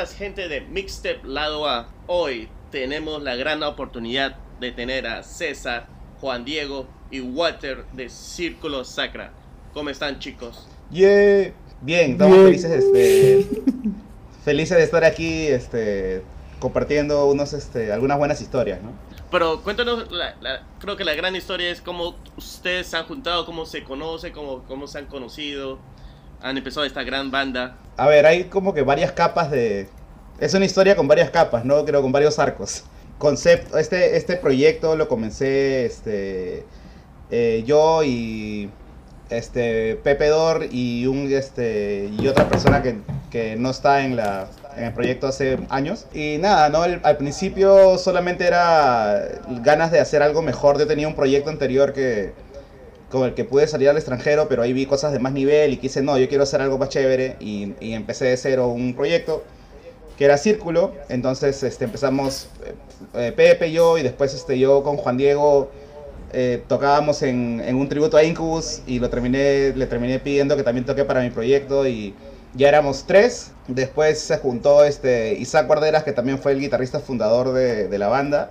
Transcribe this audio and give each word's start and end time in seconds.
buenas 0.00 0.16
gente 0.16 0.48
de 0.48 0.62
Mixtape 0.62 1.20
Lado 1.24 1.68
A. 1.68 1.86
Hoy 2.06 2.48
tenemos 2.70 3.22
la 3.22 3.36
gran 3.36 3.62
oportunidad 3.62 4.34
de 4.58 4.72
tener 4.72 5.06
a 5.06 5.22
César, 5.22 5.88
Juan 6.22 6.46
Diego 6.46 6.86
y 7.10 7.20
Walter 7.20 7.84
de 7.92 8.08
Círculo 8.08 8.82
Sacra. 8.86 9.30
¿Cómo 9.74 9.90
están 9.90 10.18
chicos? 10.18 10.66
Yeah. 10.90 11.52
Bien, 11.82 12.12
estamos 12.12 12.38
felices, 12.38 12.70
este, 12.70 13.46
felices 14.42 14.78
de 14.78 14.84
estar 14.84 15.04
aquí, 15.04 15.48
este, 15.48 16.22
compartiendo 16.60 17.26
unos, 17.26 17.52
este, 17.52 17.92
algunas 17.92 18.16
buenas 18.16 18.40
historias, 18.40 18.80
¿no? 18.82 18.92
Pero 19.30 19.60
cuéntanos, 19.60 20.06
creo 20.78 20.96
que 20.96 21.04
la 21.04 21.14
gran 21.14 21.36
historia 21.36 21.70
es 21.70 21.82
cómo 21.82 22.16
ustedes 22.38 22.86
se 22.86 22.96
han 22.96 23.04
juntado, 23.04 23.44
cómo 23.44 23.66
se 23.66 23.84
conocen, 23.84 24.32
cómo, 24.32 24.62
cómo 24.66 24.86
se 24.86 24.96
han 24.96 25.06
conocido, 25.06 25.78
han 26.42 26.56
empezado 26.56 26.86
esta 26.86 27.02
gran 27.02 27.30
banda. 27.30 27.76
A 27.96 28.06
ver, 28.06 28.26
hay 28.26 28.44
como 28.44 28.74
que 28.74 28.82
varias 28.82 29.12
capas 29.12 29.50
de... 29.50 29.88
Es 30.38 30.54
una 30.54 30.64
historia 30.64 30.96
con 30.96 31.06
varias 31.06 31.30
capas, 31.30 31.64
¿no? 31.64 31.84
Creo 31.84 32.00
con 32.00 32.12
varios 32.12 32.38
arcos. 32.38 32.84
Concepto, 33.18 33.76
este, 33.76 34.16
este 34.16 34.36
proyecto 34.36 34.96
lo 34.96 35.06
comencé 35.08 35.84
este, 35.84 36.64
eh, 37.30 37.62
yo 37.66 38.02
y 38.02 38.70
este, 39.28 39.96
Pepe 39.96 40.28
Dor 40.28 40.66
y, 40.70 41.06
un, 41.06 41.30
este, 41.30 42.10
y 42.18 42.26
otra 42.26 42.48
persona 42.48 42.82
que, 42.82 42.96
que 43.30 43.56
no 43.56 43.70
está 43.70 44.02
en, 44.06 44.16
la, 44.16 44.48
en 44.76 44.84
el 44.84 44.92
proyecto 44.94 45.26
hace 45.26 45.58
años. 45.68 46.06
Y 46.14 46.38
nada, 46.38 46.70
¿no? 46.70 46.82
al 46.82 47.16
principio 47.18 47.98
solamente 47.98 48.46
era 48.46 49.22
ganas 49.62 49.90
de 49.90 50.00
hacer 50.00 50.22
algo 50.22 50.40
mejor. 50.40 50.78
Yo 50.78 50.86
tenía 50.86 51.06
un 51.06 51.14
proyecto 51.14 51.50
anterior 51.50 51.92
que, 51.92 52.32
con 53.10 53.24
el 53.24 53.34
que 53.34 53.44
pude 53.44 53.66
salir 53.66 53.88
al 53.88 53.96
extranjero, 53.96 54.48
pero 54.48 54.62
ahí 54.62 54.72
vi 54.72 54.86
cosas 54.86 55.12
de 55.12 55.18
más 55.18 55.32
nivel 55.32 55.72
y 55.72 55.76
quise, 55.76 56.02
no, 56.02 56.16
yo 56.18 56.28
quiero 56.28 56.44
hacer 56.44 56.60
algo 56.60 56.78
más 56.78 56.88
chévere. 56.88 57.36
Y, 57.40 57.74
y 57.80 57.94
empecé 57.94 58.26
de 58.26 58.36
cero 58.36 58.68
un 58.68 58.94
proyecto 58.94 59.42
que 60.20 60.26
era 60.26 60.36
Círculo. 60.36 60.92
Entonces 61.08 61.62
este, 61.62 61.86
empezamos 61.86 62.48
eh, 62.66 62.74
eh, 63.14 63.32
Pepe 63.34 63.68
y 63.68 63.72
yo, 63.72 63.96
y 63.96 64.02
después 64.02 64.34
este, 64.34 64.58
yo 64.58 64.82
con 64.82 64.98
Juan 64.98 65.16
Diego 65.16 65.70
eh, 66.34 66.62
tocábamos 66.68 67.22
en, 67.22 67.74
un 67.74 67.88
tributo 67.88 68.18
a 68.18 68.22
Incubus 68.22 68.82
y 68.86 68.98
lo 68.98 69.08
terminé, 69.08 69.72
le 69.74 69.86
terminé 69.86 70.18
pidiendo 70.18 70.58
que 70.58 70.62
también 70.62 70.84
toque 70.84 71.06
para 71.06 71.22
mi 71.22 71.30
proyecto 71.30 71.88
y 71.88 72.14
ya 72.52 72.68
éramos 72.68 73.04
tres. 73.06 73.52
Después 73.66 74.20
se 74.20 74.36
juntó 74.36 74.84
este 74.84 75.32
Isaac 75.38 75.66
Guarderas, 75.66 76.04
que 76.04 76.12
también 76.12 76.38
fue 76.38 76.52
el 76.52 76.60
guitarrista 76.60 77.00
fundador 77.00 77.54
de, 77.54 77.98
la 77.98 78.08
banda. 78.08 78.50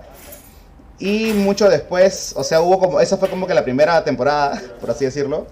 Y 1.00 1.32
mucho 1.32 1.68
después, 1.68 2.34
o 2.36 2.44
sea, 2.44 2.60
hubo 2.60 2.78
como, 2.78 3.00
esa 3.00 3.16
fue 3.16 3.28
como 3.28 3.46
que 3.46 3.54
la 3.54 3.64
primera 3.64 4.04
temporada, 4.04 4.60
por 4.80 4.90
así 4.90 5.04
decirlo. 5.06 5.46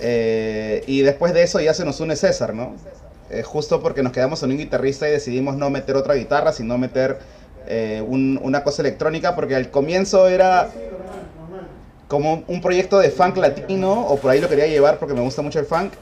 Eh, 0.00 0.82
y 0.86 1.02
después 1.02 1.32
de 1.32 1.44
eso 1.44 1.60
ya 1.60 1.72
se 1.72 1.84
nos 1.84 2.00
une 2.00 2.16
César, 2.16 2.52
¿no? 2.52 2.74
Eh, 3.30 3.42
justo 3.42 3.80
porque 3.80 4.02
nos 4.02 4.12
quedamos 4.12 4.42
en 4.42 4.50
un 4.50 4.58
guitarrista 4.58 5.08
y 5.08 5.12
decidimos 5.12 5.56
no 5.56 5.70
meter 5.70 5.96
otra 5.96 6.14
guitarra, 6.14 6.52
sino 6.52 6.76
meter 6.76 7.18
una 8.06 8.62
cosa 8.62 8.82
electrónica, 8.82 9.34
porque 9.34 9.54
al 9.54 9.70
comienzo 9.70 10.28
era 10.28 10.68
como 12.08 12.44
un 12.46 12.60
proyecto 12.60 12.98
de 12.98 13.08
funk 13.08 13.38
latino, 13.38 14.06
o 14.06 14.18
por 14.18 14.30
ahí 14.30 14.40
lo 14.40 14.50
quería 14.50 14.66
llevar 14.66 14.98
porque 14.98 15.14
me 15.14 15.22
gusta 15.22 15.40
mucho 15.40 15.60
el 15.60 15.64
funk. 15.64 15.94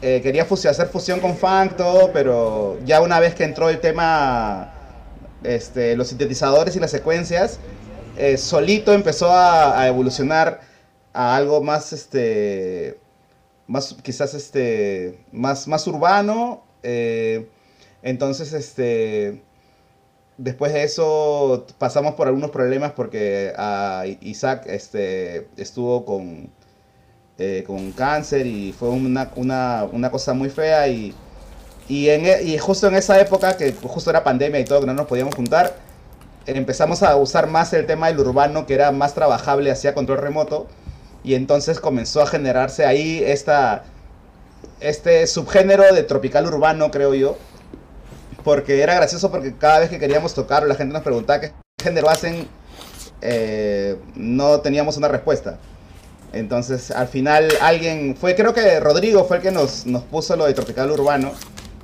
Eh, 0.00 0.20
quería 0.22 0.44
hacer 0.44 0.86
fusión 0.88 1.18
con 1.18 1.36
funk, 1.36 1.74
todo, 1.76 2.12
pero 2.12 2.78
ya 2.84 3.00
una 3.00 3.18
vez 3.18 3.34
que 3.34 3.42
entró 3.42 3.68
el 3.68 3.80
tema, 3.80 4.72
este, 5.44 5.96
los 5.96 6.08
sintetizadores 6.08 6.76
y 6.76 6.80
las 6.80 6.90
secuencias, 6.90 7.58
eh, 8.16 8.36
solito 8.36 8.92
empezó 8.92 9.30
a, 9.32 9.86
evolucionar 9.86 10.60
a 11.12 11.36
algo 11.36 11.62
más, 11.62 11.92
este, 11.92 12.98
más 13.66 13.96
quizás, 14.02 14.34
este, 14.34 15.18
más, 15.32 15.68
más 15.68 15.86
urbano. 15.86 16.64
Eh, 16.82 17.48
entonces, 18.02 18.52
este, 18.52 19.42
Después 20.38 20.72
de 20.72 20.84
eso 20.84 21.66
pasamos 21.78 22.14
por 22.14 22.28
algunos 22.28 22.52
problemas 22.52 22.92
porque 22.92 23.52
Isaac 24.20 24.66
este, 24.68 25.48
estuvo 25.56 26.04
con, 26.04 26.48
eh, 27.38 27.64
con 27.66 27.90
cáncer 27.90 28.46
y 28.46 28.72
fue 28.72 28.88
una, 28.90 29.30
cosa 30.12 30.34
muy 30.34 30.48
fea 30.48 30.86
y, 30.86 31.12
en, 31.88 32.46
y 32.46 32.58
justo 32.58 32.86
en 32.86 32.94
esa 32.94 33.18
época, 33.20 33.56
que 33.56 33.72
justo 33.82 34.10
era 34.10 34.22
pandemia 34.22 34.60
y 34.60 34.64
todo, 34.64 34.80
que 34.80 34.86
no 34.86 34.94
nos 34.94 35.06
podíamos 35.06 35.34
juntar, 35.34 35.76
empezamos 36.46 37.02
a 37.02 37.16
usar 37.16 37.46
más 37.46 37.72
el 37.72 37.86
tema 37.86 38.08
del 38.08 38.20
urbano 38.20 38.66
que 38.66 38.74
era 38.74 38.90
más 38.90 39.14
trabajable 39.14 39.70
hacia 39.70 39.94
control 39.94 40.18
remoto 40.18 40.66
y 41.24 41.34
entonces 41.34 41.80
comenzó 41.80 42.22
a 42.22 42.26
generarse 42.26 42.86
ahí 42.86 43.22
esta, 43.24 43.84
este 44.80 45.26
subgénero 45.26 45.94
de 45.94 46.02
tropical 46.02 46.46
urbano, 46.46 46.90
creo 46.90 47.14
yo, 47.14 47.36
porque 48.44 48.82
era 48.82 48.94
gracioso 48.94 49.30
porque 49.30 49.54
cada 49.54 49.80
vez 49.80 49.90
que 49.90 49.98
queríamos 49.98 50.34
tocar 50.34 50.66
la 50.66 50.74
gente 50.74 50.94
nos 50.94 51.02
preguntaba 51.02 51.40
qué 51.40 51.52
género 51.82 52.08
hacen, 52.08 52.48
eh, 53.20 53.96
no 54.14 54.60
teníamos 54.60 54.96
una 54.96 55.08
respuesta. 55.08 55.58
Entonces 56.32 56.90
al 56.90 57.08
final 57.08 57.48
alguien, 57.60 58.16
fue 58.16 58.34
creo 58.34 58.54
que 58.54 58.80
Rodrigo 58.80 59.24
fue 59.24 59.38
el 59.38 59.42
que 59.42 59.50
nos, 59.50 59.86
nos 59.86 60.02
puso 60.04 60.36
lo 60.36 60.46
de 60.46 60.54
Tropical 60.54 60.90
Urbano, 60.90 61.32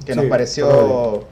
que 0.04 0.14
nos 0.14 0.26
pareció... 0.26 1.26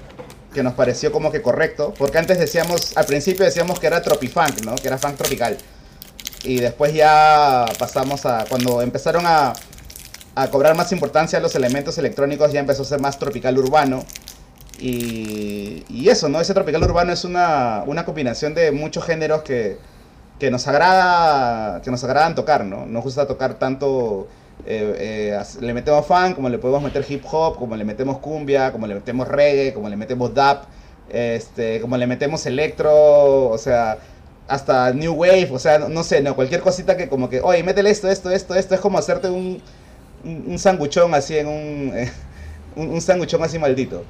Que 0.53 0.63
nos 0.63 0.75
pareció 0.75 1.11
como 1.13 1.33
que 1.33 1.41
correcto, 1.41 1.95
porque 1.97 2.19
antes 2.19 2.39
decíamos, 2.39 2.95
al 2.99 3.07
principio 3.07 3.43
decíamos 3.43 3.81
que 3.81 3.87
era 3.87 4.03
tropifunk, 4.03 4.63
¿no? 4.67 4.75
Que 4.75 4.89
era 4.89 4.99
funk 4.99 5.17
tropical. 5.17 5.57
Y 6.45 6.61
después 6.61 6.93
ya 6.93 7.65
pasamos 7.79 8.27
a, 8.27 8.45
cuando 8.47 8.83
empezaron 8.83 9.25
a, 9.25 9.55
a 10.35 10.49
cobrar 10.49 10.77
más 10.77 10.93
importancia 10.93 11.41
los 11.41 11.55
elementos 11.55 11.97
electrónicos, 11.97 12.53
ya 12.53 12.61
empezó 12.61 12.83
a 12.83 12.85
ser 12.85 13.01
más 13.01 13.19
tropical 13.19 13.57
urbano. 13.57 14.05
Y, 14.79 16.09
eso, 16.09 16.29
¿no? 16.29 16.41
Ese 16.41 16.55
tropical 16.55 16.83
urbano 16.83 17.13
es 17.13 17.25
una, 17.25 17.85
combinación 18.05 18.55
de 18.55 18.73
muchos 18.73 19.05
géneros 19.05 19.43
que, 19.43 19.79
nos 20.51 20.67
agrada 20.67 21.81
que 21.83 21.91
nos 21.93 22.03
agradan 22.03 22.35
tocar, 22.35 22.65
¿no? 22.65 22.85
Nos 22.87 23.05
gusta 23.05 23.27
tocar 23.29 23.55
tanto 23.61 24.27
eh, 24.65 25.33
eh, 25.35 25.43
le 25.61 25.75
metemos 25.75 26.07
funk, 26.07 26.35
como 26.35 26.49
le 26.49 26.59
podemos 26.59 26.83
meter 26.83 27.05
hip 27.09 27.25
hop, 27.31 27.57
como 27.57 27.77
le 27.77 27.85
metemos 27.85 28.19
cumbia, 28.19 28.73
como 28.73 28.87
le 28.87 28.95
metemos 28.95 29.27
reggae, 29.29 29.75
como 29.75 29.89
le 29.89 29.97
metemos 29.97 30.35
dub, 30.35 30.59
este, 31.09 31.81
como 31.81 31.97
le 31.97 32.07
metemos 32.07 32.47
electro, 32.47 33.49
o 33.49 33.59
sea, 33.59 33.99
hasta 34.49 34.93
new 34.93 35.15
wave, 35.15 35.51
o 35.53 35.59
sea, 35.59 35.79
no, 35.79 36.03
sé, 36.05 36.23
no, 36.23 36.35
cualquier 36.37 36.61
cosita 36.61 36.97
que 36.97 37.09
como 37.09 37.29
que, 37.29 37.41
oye, 37.41 37.63
métele 37.63 37.91
esto, 37.91 38.09
esto, 38.09 38.31
esto, 38.31 38.55
esto, 38.55 38.75
es 38.75 38.81
como 38.81 38.99
hacerte 38.99 39.29
un, 39.29 39.61
un, 40.25 40.59
sanguchón 40.59 41.15
así 41.15 41.37
en 41.37 41.49
un, 41.49 41.93
un, 42.77 42.91
un 42.91 43.01
sanguchón 43.01 43.43
así 43.43 43.59
maldito 43.59 44.05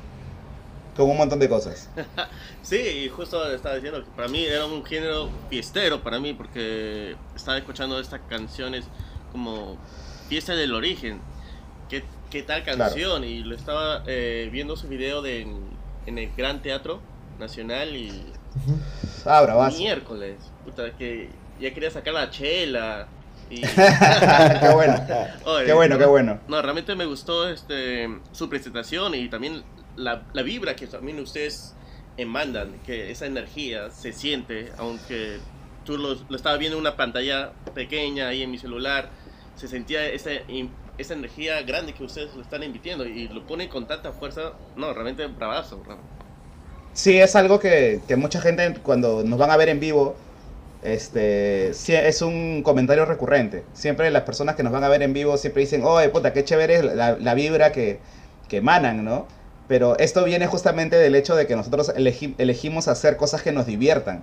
con 0.97 1.09
un 1.09 1.17
montón 1.17 1.39
de 1.39 1.49
cosas. 1.49 1.89
sí, 2.63 2.77
y 2.77 3.09
justo 3.09 3.51
estaba 3.53 3.77
diciendo 3.77 4.05
que 4.05 4.11
para 4.11 4.29
mí 4.29 4.45
era 4.45 4.67
un 4.67 4.85
género 4.85 5.31
fiestero 5.49 6.03
para 6.03 6.19
mí 6.19 6.35
porque 6.35 7.17
estaba 7.35 7.57
escuchando 7.59 7.99
estas 7.99 8.21
canciones 8.29 8.85
como 9.33 9.79
fiesta 10.33 10.55
del 10.55 10.73
origen. 10.73 11.21
¿Qué, 11.91 12.03
qué 12.31 12.43
tal 12.43 12.65
canción? 12.65 13.23
Y 13.23 13.41
lo 13.41 13.55
estaba 13.55 14.03
eh, 14.07 14.49
viendo 14.51 14.79
su 14.79 14.89
video 14.89 15.21
de, 15.21 15.43
en, 16.07 16.19
el 16.19 16.31
Gran 16.35 16.63
Teatro 16.63 17.01
Nacional 17.39 17.95
y... 17.95 18.33
Ah, 19.27 19.71
Miércoles. 19.77 20.37
Puta, 20.65 20.97
que 20.97 21.29
ya 21.61 21.75
quería 21.75 21.91
sacar 21.91 22.15
la 22.15 22.31
chela. 22.31 23.09
Y... 23.51 23.61
qué 23.61 24.71
bueno. 24.73 25.07
qué 25.67 25.73
bueno, 25.75 25.99
qué 25.99 26.07
bueno. 26.07 26.41
No, 26.49 26.63
realmente 26.63 26.95
me 26.95 27.05
gustó 27.05 27.47
este 27.51 28.09
su 28.33 28.49
presentación 28.49 29.15
y 29.15 29.29
también 29.29 29.63
la, 29.97 30.23
la 30.33 30.43
vibra 30.43 30.75
que 30.75 30.87
también 30.87 31.21
ustedes 31.21 31.75
mandan, 32.27 32.79
que 32.87 33.11
esa 33.11 33.27
energía 33.27 33.91
se 33.91 34.15
siente, 34.15 34.73
aunque 34.79 35.41
tú 35.85 35.99
lo, 35.99 36.15
lo 36.15 36.37
estabas 36.37 36.59
viendo 36.59 36.79
en 36.79 36.81
una 36.81 36.97
pantalla 36.97 37.53
pequeña 37.75 38.29
ahí 38.29 38.43
en 38.43 38.51
mi 38.51 38.57
celular, 38.57 39.11
se 39.57 39.69
sentía 39.69 40.07
esa, 40.07 40.31
esa 40.99 41.15
energía 41.15 41.63
grande 41.63 41.95
que 41.95 42.05
ustedes 42.05 42.35
lo 42.35 42.43
están 42.43 42.63
invitiendo 42.63 43.05
y 43.05 43.29
lo 43.29 43.47
ponen 43.47 43.69
con 43.69 43.87
tanta 43.87 44.13
fuerza, 44.13 44.53
no, 44.77 44.93
realmente 44.93 45.27
bravazo. 45.27 45.83
Sí, 46.93 47.19
es 47.19 47.37
algo 47.37 47.59
que, 47.59 48.01
que, 48.07 48.17
mucha 48.17 48.41
gente 48.41 48.75
cuando 48.83 49.23
nos 49.25 49.39
van 49.39 49.51
a 49.51 49.57
ver 49.57 49.69
en 49.69 49.81
vivo, 49.81 50.15
este, 50.83 51.69
es 51.71 52.23
un 52.23 52.63
comentario 52.63 53.05
recurrente. 53.05 53.65
Siempre 53.73 54.11
las 54.11 54.23
personas 54.23 54.57
que 54.57 54.63
nos 54.63 54.73
van 54.73 54.85
a 54.85 54.89
ver 54.89 55.03
en 55.03 55.13
vivo 55.13 55.37
siempre 55.37 55.61
dicen, 55.61 55.83
oh, 55.85 56.01
puta, 56.13 56.33
qué 56.33 56.45
chévere 56.45 56.77
es 56.77 56.85
la, 56.85 57.17
la 57.19 57.35
vibra 57.35 57.73
que, 57.73 58.01
que 58.49 58.59
emanan, 58.59 59.05
¿no? 59.05 59.27
Pero 59.69 59.97
esto 59.99 60.25
viene 60.25 60.47
justamente 60.47 60.97
del 60.97 61.15
hecho 61.15 61.35
de 61.35 61.47
que 61.47 61.57
nosotros 61.57 61.93
elegimos 61.97 62.89
hacer 62.89 63.17
cosas 63.17 63.43
que 63.43 63.53
nos 63.53 63.65
diviertan. 63.65 64.23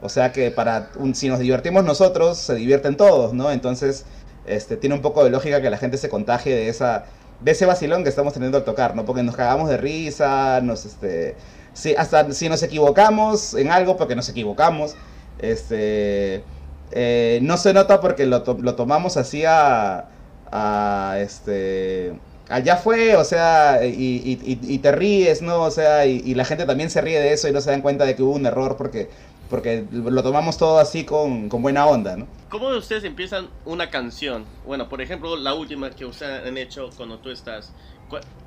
O 0.00 0.08
sea 0.08 0.32
que 0.32 0.50
para 0.50 0.90
si 1.14 1.28
nos 1.28 1.38
divertimos 1.40 1.84
nosotros, 1.84 2.38
se 2.38 2.54
divierten 2.54 2.96
todos, 2.96 3.34
¿no? 3.34 3.50
Entonces, 3.50 4.06
este, 4.46 4.76
tiene 4.76 4.94
un 4.94 5.02
poco 5.02 5.24
de 5.24 5.30
lógica 5.30 5.60
que 5.60 5.70
la 5.70 5.78
gente 5.78 5.98
se 5.98 6.08
contagie 6.08 6.54
de 6.54 6.68
esa 6.68 7.06
de 7.40 7.50
ese 7.52 7.66
vacilón 7.66 8.02
que 8.02 8.08
estamos 8.08 8.32
teniendo 8.32 8.58
al 8.58 8.64
tocar, 8.64 8.96
¿no? 8.96 9.04
Porque 9.04 9.22
nos 9.22 9.36
cagamos 9.36 9.68
de 9.68 9.76
risa, 9.76 10.60
nos 10.62 10.86
este 10.86 11.36
si 11.74 11.94
hasta 11.94 12.32
si 12.32 12.48
nos 12.48 12.62
equivocamos 12.62 13.54
en 13.54 13.70
algo 13.70 13.96
porque 13.96 14.16
nos 14.16 14.28
equivocamos, 14.28 14.96
este 15.38 16.42
eh, 16.92 17.40
no 17.42 17.56
se 17.56 17.74
nota 17.74 18.00
porque 18.00 18.26
lo, 18.26 18.42
lo 18.60 18.74
tomamos 18.74 19.16
así 19.16 19.44
a, 19.44 20.06
a 20.50 21.16
este 21.18 22.14
allá 22.48 22.76
fue, 22.76 23.16
o 23.16 23.24
sea, 23.24 23.80
y, 23.84 24.78
te 24.78 24.92
ríes, 24.92 25.42
¿no? 25.42 25.62
O 25.62 25.70
sea, 25.70 26.06
y, 26.06 26.34
la 26.34 26.44
gente 26.44 26.64
también 26.66 26.90
se 26.90 27.00
ríe 27.00 27.20
de 27.20 27.32
eso 27.32 27.48
y 27.48 27.52
no 27.52 27.60
se 27.60 27.70
dan 27.70 27.82
cuenta 27.82 28.04
de 28.04 28.14
que 28.14 28.22
hubo 28.22 28.34
un 28.34 28.46
error 28.46 28.76
porque, 28.76 29.08
porque 29.48 29.84
lo 29.92 30.22
tomamos 30.22 30.56
todo 30.56 30.78
así 30.78 31.04
con, 31.04 31.48
buena 31.48 31.86
onda, 31.86 32.16
¿no? 32.16 32.26
¿Cómo 32.48 32.68
ustedes 32.68 33.04
empiezan 33.04 33.48
una 33.64 33.90
canción? 33.90 34.44
Bueno, 34.64 34.88
por 34.88 35.00
ejemplo, 35.00 35.36
la 35.36 35.54
última 35.54 35.90
que 35.90 36.04
ustedes 36.04 36.46
han 36.46 36.56
hecho 36.56 36.90
cuando 36.96 37.18
tú 37.18 37.30
estás. 37.30 37.72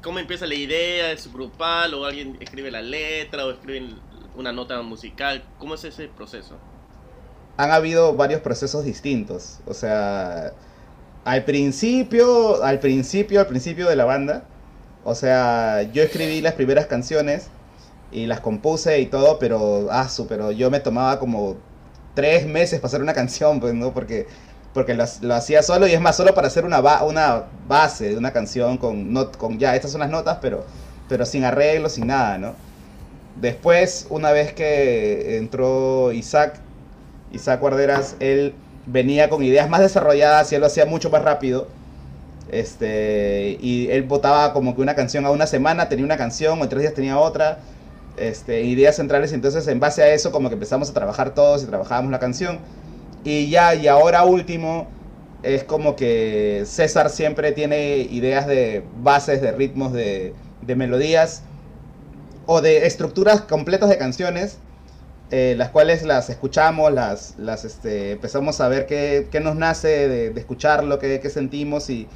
¿Cómo 0.02 0.20
empieza 0.20 0.46
la 0.46 0.56
idea? 0.56 1.12
¿Es 1.12 1.32
grupal? 1.32 1.94
¿O 1.94 2.06
alguien 2.06 2.38
escribe 2.40 2.72
la 2.72 2.82
letra? 2.82 3.46
¿O 3.46 3.52
escriben 3.52 3.98
una 4.36 4.52
nota 4.52 4.82
musical? 4.82 5.44
¿Cómo 5.58 5.76
es 5.76 5.84
ese 5.84 6.08
proceso? 6.08 6.56
Han 7.58 7.72
habido 7.72 8.16
varios 8.16 8.42
procesos 8.42 8.86
distintos. 8.86 9.60
O 9.66 9.74
sea, 9.74 10.54
al 11.26 11.44
principio, 11.44 12.64
al 12.64 12.80
principio, 12.80 13.42
al 13.42 13.48
principio 13.48 13.90
de 13.90 13.96
la 13.96 14.06
banda, 14.06 14.46
o 15.04 15.16
sea, 15.16 15.84
yo 15.92 16.04
escribí 16.04 16.42
las 16.42 16.54
primeras 16.54 16.86
canciones 16.86 17.50
y 18.12 18.26
las 18.26 18.40
compuse 18.40 19.00
y 19.00 19.06
todo, 19.06 19.40
pero, 19.40 19.88
ah, 19.92 20.08
pero 20.28 20.52
yo 20.52 20.72
me 20.72 20.80
tomaba 20.80 21.20
como 21.20 21.58
tres 22.16 22.46
meses 22.48 22.80
para 22.80 22.88
hacer 22.88 23.02
una 23.02 23.14
canción, 23.22 23.60
pues, 23.60 23.74
¿no? 23.74 23.94
Porque, 23.94 24.28
porque 24.74 24.94
lo, 24.94 25.04
hacía 25.34 25.64
solo 25.64 25.88
y 25.88 25.94
es 25.94 26.02
más, 26.02 26.16
solo 26.16 26.34
para 26.34 26.48
hacer 26.48 26.66
una, 26.66 26.82
una 27.04 27.46
base 27.68 28.10
de 28.10 28.18
una 28.18 28.32
canción 28.32 28.78
con, 28.78 29.14
con, 29.38 29.60
ya, 29.60 29.76
estas 29.76 29.92
son 29.92 30.02
las 30.02 30.10
notas, 30.10 30.38
pero, 30.42 30.66
pero 31.08 31.26
sin 31.26 31.44
arreglo, 31.44 31.90
sin 31.90 32.08
nada, 32.08 32.38
¿no? 32.38 32.56
Después, 33.40 34.08
una 34.10 34.32
vez 34.32 34.54
que 34.54 35.38
entró 35.38 36.12
Isaac, 36.12 36.60
Isaac 37.32 37.60
Guarderas, 37.62 38.16
él 38.20 38.54
venía 38.86 39.30
con 39.30 39.44
ideas 39.44 39.70
más 39.70 39.82
desarrolladas 39.82 40.52
y 40.52 40.56
él 40.56 40.62
lo 40.62 40.68
hacía 40.68 40.86
mucho 40.86 41.10
más 41.10 41.22
rápido. 41.24 41.68
Este, 42.52 43.58
y 43.62 43.90
él 43.92 44.04
votaba 44.04 44.54
como 44.54 44.76
que 44.76 44.82
una 44.82 44.96
canción 44.96 45.26
a 45.26 45.32
una 45.32 45.46
semana 45.48 45.88
tenía 45.88 46.04
una 46.06 46.18
canción, 46.18 46.60
o 46.60 46.64
en 46.64 46.70
tres 46.70 46.82
días 46.82 46.94
tenía 46.94 47.18
otra. 47.18 47.60
Este, 48.18 48.64
ideas 48.64 48.98
centrales, 48.98 49.32
entonces 49.32 49.68
en 49.68 49.80
base 49.80 50.04
a 50.04 50.14
eso 50.14 50.32
como 50.32 50.50
que 50.50 50.56
empezamos 50.56 50.90
a 50.90 50.94
trabajar 50.94 51.34
todos 51.34 51.64
y 51.64 51.68
trabajábamos 51.68 52.12
la 52.12 52.20
canción. 52.20 52.60
Y 53.24 53.50
ya, 53.50 53.76
y 53.76 53.88
ahora 53.88 54.24
último, 54.24 54.88
es 55.44 55.64
como 55.64 55.96
que 55.96 56.64
César 56.66 57.10
siempre 57.10 57.52
tiene 57.52 57.98
ideas 57.98 58.48
de 58.48 58.84
bases, 59.02 59.42
de 59.42 59.52
ritmos, 59.52 59.94
de, 59.94 60.34
melodías 60.76 61.44
o 62.46 62.62
de 62.62 62.86
estructuras 62.86 63.42
completas 63.42 63.90
de 63.90 63.98
canciones 63.98 64.60
eh, 65.32 65.56
las 65.58 65.70
cuales 65.70 66.04
las 66.04 66.30
escuchamos, 66.30 66.92
las, 66.92 67.36
las 67.38 67.66
este, 67.66 68.12
empezamos 68.12 68.62
a 68.62 68.68
ver 68.68 68.86
qué, 68.88 69.28
qué 69.32 69.40
nos 69.40 69.56
nace 69.56 70.08
de, 70.08 70.30
de 70.32 70.40
escucharlo, 70.40 70.98
qué 70.98 71.30
sentimos 71.30 71.90
y, 71.90 72.08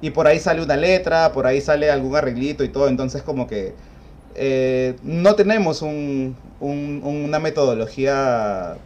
y, 0.00 0.10
por 0.10 0.28
ahí 0.28 0.38
sale 0.38 0.62
una 0.62 0.76
letra, 0.76 1.32
por 1.32 1.46
ahí 1.46 1.60
sale 1.60 1.90
algún 1.90 2.14
arreglito 2.14 2.62
y 2.62 2.68
todo, 2.68 2.88
entonces 2.88 3.22
como 3.22 3.48
que 3.48 3.74
eh, 4.34 4.96
no 5.02 5.34
tenemos 5.34 5.82
un, 5.82 6.36
un, 6.60 7.02
una 7.04 7.38
metodología 7.38 8.76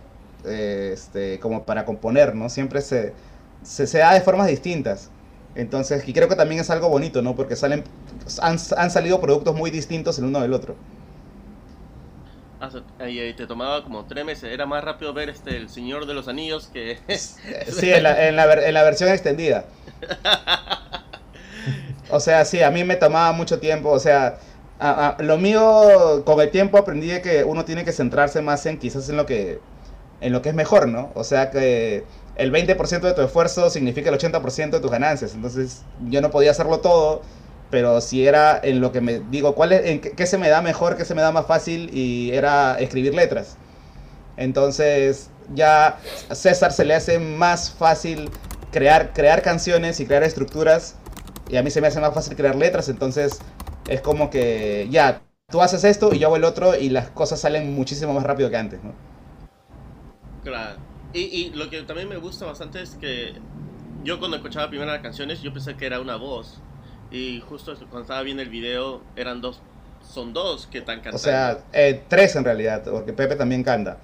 eh, 0.45 0.91
este, 0.93 1.39
como 1.41 1.65
para 1.65 1.85
componer, 1.85 2.35
¿no? 2.35 2.49
Siempre 2.49 2.81
se, 2.81 3.15
se, 3.63 3.87
se, 3.87 3.99
da 3.99 4.15
de 4.15 4.21
formas 4.21 4.49
distintas. 4.49 5.11
Entonces, 5.55 6.07
y 6.09 6.13
creo 6.13 6.29
que 6.29 6.37
también 6.37 6.61
es 6.61 6.71
algo 6.71 6.89
bonito, 6.89 7.23
¿no? 7.23 7.37
Porque 7.37 7.57
salen, 7.57 7.85
han, 8.43 8.59
han 8.77 8.91
salido 8.91 9.21
productos 9.21 9.55
muy 9.55 9.71
distintos 9.71 10.19
el 10.19 10.25
uno 10.27 10.41
del 10.41 10.53
otro. 10.53 10.77
Ah, 12.61 13.09
y 13.09 13.35
te 13.35 13.47
tomaba 13.47 13.85
como 13.85 14.07
tres 14.07 14.25
meses. 14.25 14.51
Era 14.53 14.65
más 14.67 14.83
rápido 14.83 15.13
ver 15.13 15.29
este 15.29 15.57
El 15.57 15.69
Señor 15.69 16.07
de 16.07 16.15
los 16.15 16.29
Anillos 16.29 16.69
que... 16.73 16.99
sí, 17.09 17.91
en 17.93 18.03
la, 18.03 18.29
en, 18.29 18.37
la, 18.37 18.53
en 18.53 18.75
la 18.75 18.83
versión 18.83 19.11
extendida. 19.11 19.67
O 22.11 22.21
sea, 22.21 22.45
sí, 22.45 22.63
a 22.63 22.71
mí 22.71 22.85
me 22.85 22.97
tomaba 22.97 23.33
mucho 23.33 23.59
tiempo. 23.59 23.91
O 23.91 23.99
sea, 23.99 24.39
lo 25.19 25.39
mío, 25.39 26.23
con 26.25 26.41
el 26.41 26.51
tiempo 26.51 26.79
aprendí 26.79 27.09
que 27.21 27.45
uno 27.45 27.65
tiene 27.65 27.85
que 27.85 27.93
centrarse 27.93 28.43
más 28.43 28.67
en 28.67 28.79
quizás 28.79 29.09
en 29.09 29.17
lo 29.17 29.27
que, 29.27 29.61
en 30.21 30.33
lo 30.33 30.43
que 30.43 30.51
es 30.51 30.55
mejor, 30.55 30.89
¿no? 30.89 31.11
O 31.15 31.25
sea, 31.25 31.51
que 31.51 32.05
el 32.37 32.53
20% 32.53 33.01
de 33.01 33.13
tu 33.13 33.23
esfuerzo 33.23 33.71
significa 33.71 34.11
el 34.11 34.19
80% 34.19 34.71
de 34.71 34.81
tus 34.81 34.91
ganancias. 34.91 35.35
Entonces, 35.35 35.83
yo 36.09 36.21
no 36.21 36.31
podía 36.31 36.51
hacerlo 36.51 36.81
todo 36.81 37.23
pero 37.75 38.01
si 38.01 38.25
era 38.25 38.61
en 38.63 38.81
lo 38.81 38.93
que 38.93 39.01
me 39.01 39.19
digo, 39.19 39.57
¿cuál 39.57 39.73
es, 39.73 39.85
en 39.85 40.01
qué, 40.01 40.27
se 40.27 40.39
me 40.39 40.49
da 40.49 40.63
mejor, 40.63 40.97
qué 40.97 41.05
se 41.05 41.13
me 41.13 41.23
da 41.23 41.33
más 41.33 41.47
fácil 41.47 41.91
y 41.93 42.31
era 42.33 42.79
escribir 42.79 43.15
letras. 43.15 43.57
Entonces 44.37 45.29
ya 45.57 45.99
a 46.29 46.35
César 46.37 46.73
se 46.73 46.85
le 46.85 46.95
hace 46.95 47.19
más 47.19 47.73
fácil 47.73 48.31
crear, 48.71 49.13
crear 49.13 49.43
canciones 49.43 49.99
y 49.99 50.07
crear 50.07 50.23
estructuras 50.23 50.95
y 51.49 51.57
a 51.57 51.63
mí 51.63 51.71
se 51.71 51.81
me 51.81 51.89
hace 51.89 52.01
más 52.01 52.15
fácil 52.15 52.37
crear 52.37 52.57
letras, 52.57 52.89
entonces 52.89 53.41
es 53.89 54.01
como 54.01 54.31
que 54.31 54.89
ya, 54.91 55.23
tú 55.51 55.61
haces 55.61 55.85
esto 55.85 56.15
y 56.15 56.19
yo 56.19 56.29
hago 56.29 56.37
el 56.37 56.45
otro 56.45 56.77
y 56.77 56.89
las 56.89 57.09
cosas 57.11 57.41
salen 57.41 57.75
muchísimo 57.75 58.13
más 58.13 58.25
rápido 58.25 58.51
que 58.51 58.57
antes, 58.57 58.83
¿no? 58.83 58.93
Claro. 60.43 60.79
Y, 61.13 61.21
y 61.21 61.51
lo 61.51 61.71
que 61.71 61.83
también 61.83 62.09
me 62.09 62.17
gusta 62.17 62.47
bastante 62.47 62.83
es 62.83 62.97
que 62.97 63.35
yo 64.03 64.19
cuando 64.19 64.37
escuchaba 64.37 64.69
primeras 64.69 65.01
canciones 65.01 65.41
yo 65.43 65.53
pensé 65.53 65.77
que 65.77 65.87
era 65.87 66.01
una 66.01 66.17
voz 66.17 66.61
y 67.11 67.41
justo 67.49 67.75
cuando 67.77 68.01
estaba 68.03 68.23
viendo 68.23 68.43
el 68.43 68.49
video, 68.49 69.01
eran 69.15 69.41
dos, 69.41 69.61
son 70.03 70.33
dos 70.33 70.67
que 70.67 70.79
están 70.79 70.97
cantando. 70.97 71.17
O 71.17 71.21
sea, 71.21 71.59
eh, 71.73 72.03
tres 72.09 72.35
en 72.35 72.45
realidad, 72.45 72.83
porque 72.85 73.13
Pepe 73.13 73.37
también 73.37 73.63
canta. 73.63 73.99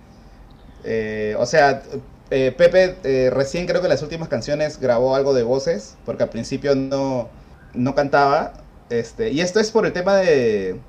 Eh, 0.84 1.34
o 1.36 1.44
sea, 1.44 1.82
eh, 2.30 2.52
Pepe 2.56 3.30
recién 3.30 3.66
creo 3.66 3.82
que 3.82 3.88
las 3.88 4.02
últimas 4.02 4.28
canciones 4.28 4.78
grabó 4.80 5.16
algo 5.16 5.34
de 5.34 5.42
voces, 5.42 5.96
porque 6.04 6.22
al 6.22 6.28
principio 6.30 6.74
no, 6.74 7.28
no 7.74 7.94
cantaba. 7.94 8.54
Este, 8.90 9.30
y 9.30 9.40
esto 9.40 9.60
es 9.60 9.70
por 9.70 9.86
el 9.86 9.92
tema 9.92 10.16
de, 10.16 10.80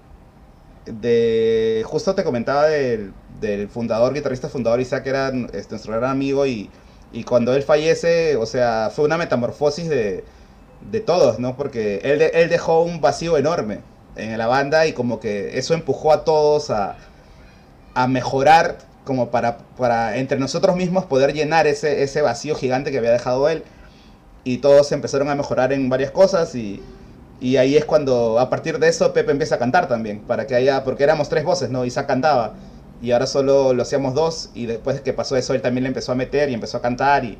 de 0.86 1.84
justo 1.86 2.16
te 2.16 2.24
comentaba 2.24 2.68
del, 2.68 3.14
del 3.40 3.70
fundador, 3.70 4.14
guitarrista 4.14 4.50
fundador 4.50 4.82
Isaac, 4.82 5.04
que 5.04 5.10
era 5.10 5.30
este, 5.54 5.72
nuestro 5.72 5.94
gran 5.94 6.12
amigo, 6.12 6.46
y, 6.46 6.70
y 7.12 7.24
cuando 7.24 7.54
él 7.54 7.64
fallece, 7.64 8.36
o 8.38 8.46
sea, 8.46 8.90
fue 8.94 9.06
una 9.06 9.18
metamorfosis 9.18 9.90
de 9.90 10.24
de 10.90 11.00
todos, 11.00 11.40
¿no? 11.40 11.56
Porque 11.56 12.02
él, 12.04 12.22
él 12.22 12.50
dejó 12.50 12.82
un 12.82 13.02
vacío 13.02 13.38
enorme 13.38 13.82
en 14.16 14.38
la 14.38 14.48
banda 14.48 14.88
y 14.88 14.94
como 14.94 15.20
que 15.20 15.58
eso 15.58 15.74
empujó 15.74 16.12
a 16.12 16.24
todos 16.24 16.70
a, 16.70 16.98
a 17.94 18.08
mejorar 18.08 18.77
como 19.05 19.29
para, 19.31 19.60
para 19.77 20.17
entre 20.17 20.39
nosotros 20.39 20.75
mismos 20.75 21.05
poder 21.05 21.34
llenar 21.34 21.67
ese, 21.67 22.03
ese 22.03 22.22
vacío 22.22 22.55
gigante 22.55 22.91
que 22.91 22.98
había 22.98 23.12
dejado 23.12 23.50
él. 23.50 23.63
Y 24.43 24.58
todos 24.58 24.91
empezaron 24.91 25.29
a 25.29 25.36
mejorar 25.36 25.72
en 25.74 25.89
varias 25.89 26.12
cosas 26.12 26.55
y, 26.55 26.81
y 27.39 27.58
ahí 27.58 27.75
es 27.77 27.86
cuando 27.86 28.39
a 28.39 28.50
partir 28.50 28.79
de 28.79 28.88
eso 28.88 29.13
Pepe 29.13 29.31
empieza 29.31 29.55
a 29.55 29.60
cantar 29.60 29.88
también, 29.88 30.22
para 30.22 30.48
que 30.48 30.55
haya, 30.55 30.84
porque 30.84 31.03
éramos 31.03 31.29
tres 31.29 31.43
voces, 31.43 31.70
¿no? 31.70 31.86
Isaac 31.86 32.08
cantaba 32.08 32.53
y 33.01 33.12
ahora 33.12 33.25
solo 33.27 33.74
lo 33.74 33.81
hacíamos 33.81 34.13
dos 34.13 34.51
y 34.53 34.67
después 34.67 35.01
que 35.01 35.13
pasó 35.13 35.36
eso 35.36 35.53
él 35.53 35.62
también 35.62 35.84
le 35.84 35.88
empezó 35.89 36.12
a 36.12 36.15
meter 36.15 36.50
y 36.50 36.53
empezó 36.53 36.77
a 36.77 36.81
cantar 36.81 37.25
y, 37.25 37.38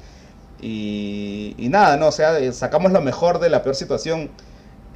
y, 0.62 1.68
nada, 1.70 1.98
¿no? 1.98 2.08
O 2.08 2.12
sea, 2.12 2.38
eh, 2.40 2.52
sacamos 2.54 2.92
lo 2.92 3.02
mejor 3.02 3.40
de 3.40 3.50
la 3.50 3.64
peor 3.64 3.76
situación. 3.76 4.30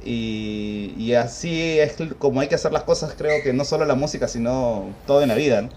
Y, 0.04 1.12
así 1.14 1.80
es 1.80 1.96
como 2.18 2.40
hay 2.40 2.48
que 2.48 2.54
hacer 2.54 2.72
las 2.72 2.84
cosas, 2.84 3.14
creo 3.18 3.42
que 3.42 3.52
no 3.52 3.64
solo 3.64 3.84
la 3.84 3.96
música, 3.96 4.28
sino 4.28 4.94
todo 5.06 5.22
en 5.22 5.28
la 5.28 5.34
vida, 5.34 5.62
¿no? 5.62 5.70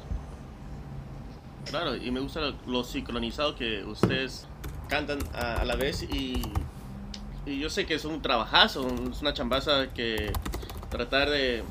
Claro, 1.69 1.95
y 1.95 2.09
me 2.11 2.19
gusta 2.19 2.41
lo, 2.65 2.83
sincronizado 2.83 3.55
que 3.55 3.83
ustedes 3.83 4.47
cantan 4.87 5.19
a, 5.33 5.63
la 5.65 5.75
vez 5.75 6.03
y, 6.03 6.41
yo 7.45 7.69
sé 7.69 7.85
que 7.85 7.95
es 7.95 8.05
un 8.05 8.21
trabajazo, 8.21 8.87
es 9.11 9.21
una 9.21 9.33
chambaza 9.33 9.87
que 9.93 10.31
tratar 10.89 11.29
de, 11.29 11.63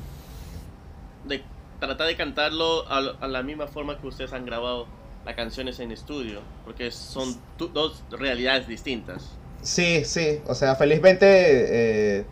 tratar 1.79 2.07
de 2.07 2.15
cantarlo 2.15 2.89
a 2.89 3.27
la 3.27 3.43
misma 3.43 3.67
forma 3.67 3.99
que 3.99 4.07
ustedes 4.07 4.33
han 4.33 4.45
grabado 4.45 4.87
la 5.25 5.35
canción 5.35 5.67
es 5.67 5.79
en 5.79 5.91
estudio, 5.91 6.41
porque 6.65 6.91
son 6.91 7.37
dos 7.57 8.03
realidades 8.09 8.67
distintas. 8.67 9.31
Sí, 9.61 10.05
sí, 10.05 10.41
o 10.47 10.55
sea, 10.55 10.75
felizmente 10.75 12.19
eh, 12.19 12.25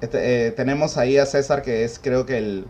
este, 0.00 0.46
eh, 0.46 0.50
tenemos 0.52 0.96
ahí 0.96 1.18
a 1.18 1.26
César 1.26 1.62
que 1.62 1.84
es 1.84 1.98
creo 1.98 2.24
que 2.24 2.38
el, 2.38 2.66